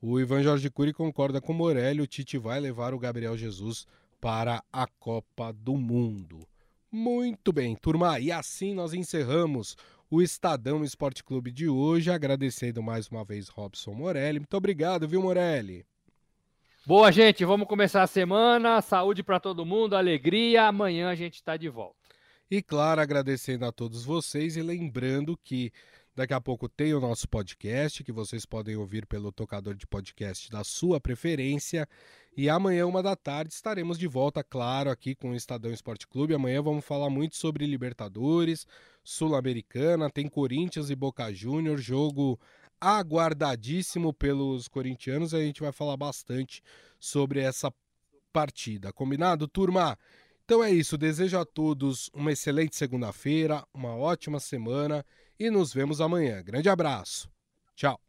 O 0.02 0.20
Ivan 0.22 0.42
Jorge 0.42 0.70
Cury 0.70 0.94
concorda 0.94 1.42
com 1.42 1.52
o 1.52 1.56
Morelli. 1.56 2.00
O 2.02 2.08
Tite 2.08 2.38
vai 2.38 2.62
levar 2.62 2.94
o 2.94 3.00
Gabriel 3.00 3.36
Jesus 3.36 3.86
para 4.26 4.64
a 4.74 4.88
Copa 4.88 5.54
do 5.54 5.78
Mundo. 5.78 6.40
Muito 6.92 7.54
bem, 7.54 7.76
turma, 7.76 8.20
e 8.20 8.32
assim 8.32 8.74
nós 8.74 8.92
encerramos 8.92 9.78
o 10.10 10.20
Estadão 10.20 10.84
Esporte 10.84 11.24
Clube 11.24 11.52
de 11.52 11.70
hoje, 11.70 12.10
agradecendo 12.10 12.82
mais 12.82 13.08
uma 13.08 13.24
vez 13.24 13.50
Robson 13.50 13.94
Morelli. 13.94 14.40
Muito 14.40 14.58
obrigado, 14.58 15.08
viu, 15.08 15.22
Morelli? 15.22 15.86
Boa, 16.88 17.12
gente, 17.12 17.46
vamos 17.46 17.68
começar 17.68 18.02
a 18.02 18.08
semana. 18.08 18.82
Saúde 18.82 19.22
para 19.22 19.40
todo 19.40 19.64
mundo, 19.64 19.96
alegria. 19.96 20.64
Amanhã 20.64 21.10
a 21.10 21.16
gente 21.16 21.36
está 21.36 21.56
de 21.56 21.70
volta. 21.70 21.96
E 22.50 22.64
claro, 22.64 23.02
agradecendo 23.02 23.64
a 23.64 23.72
todos 23.72 24.04
vocês 24.04 24.58
e 24.58 24.64
lembrando 24.64 25.38
que 25.44 25.72
daqui 26.16 26.34
a 26.34 26.40
pouco 26.40 26.70
tem 26.70 26.94
o 26.94 27.00
nosso 27.00 27.28
podcast, 27.28 28.04
que 28.04 28.12
vocês 28.12 28.46
podem 28.46 28.76
ouvir 28.76 29.06
pelo 29.06 29.32
tocador 29.32 29.76
de 29.76 29.86
podcast 29.86 30.50
da 30.50 30.64
sua 30.64 31.00
preferência. 31.00 31.88
E 32.38 32.50
amanhã, 32.50 32.86
uma 32.86 33.04
da 33.04 33.16
tarde, 33.16 33.54
estaremos 33.54 33.98
de 33.98 34.08
volta, 34.08 34.44
claro, 34.44 34.90
aqui 34.90 35.14
com 35.14 35.32
o 35.32 35.36
Estadão 35.36 35.72
Esporte 35.72 36.08
Clube. 36.08 36.34
Amanhã 36.34 36.62
vamos 36.62 36.86
falar 36.86 37.10
muito 37.10 37.36
sobre 37.36 37.66
Libertadores, 37.66 38.66
Sul-Americana, 39.04 40.10
tem 40.10 40.28
Corinthians 40.28 40.90
e 40.90 40.96
Boca 40.96 41.34
Júnior, 41.34 41.78
jogo 41.78 42.40
aguardadíssimo 42.80 44.14
pelos 44.14 44.68
corintianos. 44.68 45.34
A 45.34 45.42
gente 45.42 45.62
vai 45.62 45.72
falar 45.72 45.98
bastante 45.98 46.62
sobre 47.00 47.40
essa 47.40 47.74
partida. 48.32 48.92
Combinado, 48.92 49.48
turma? 49.48 49.98
Então 50.46 50.64
é 50.64 50.72
isso. 50.72 50.98
Desejo 50.98 51.40
a 51.40 51.44
todos 51.46 52.10
uma 52.14 52.32
excelente 52.32 52.76
segunda-feira, 52.76 53.66
uma 53.74 53.96
ótima 53.96 54.40
semana 54.40 55.04
e 55.40 55.50
nos 55.50 55.74
vemos 55.74 56.00
amanhã. 56.00 56.42
Grande 56.44 56.70
abraço. 56.70 57.30
Tchau. 57.76 58.06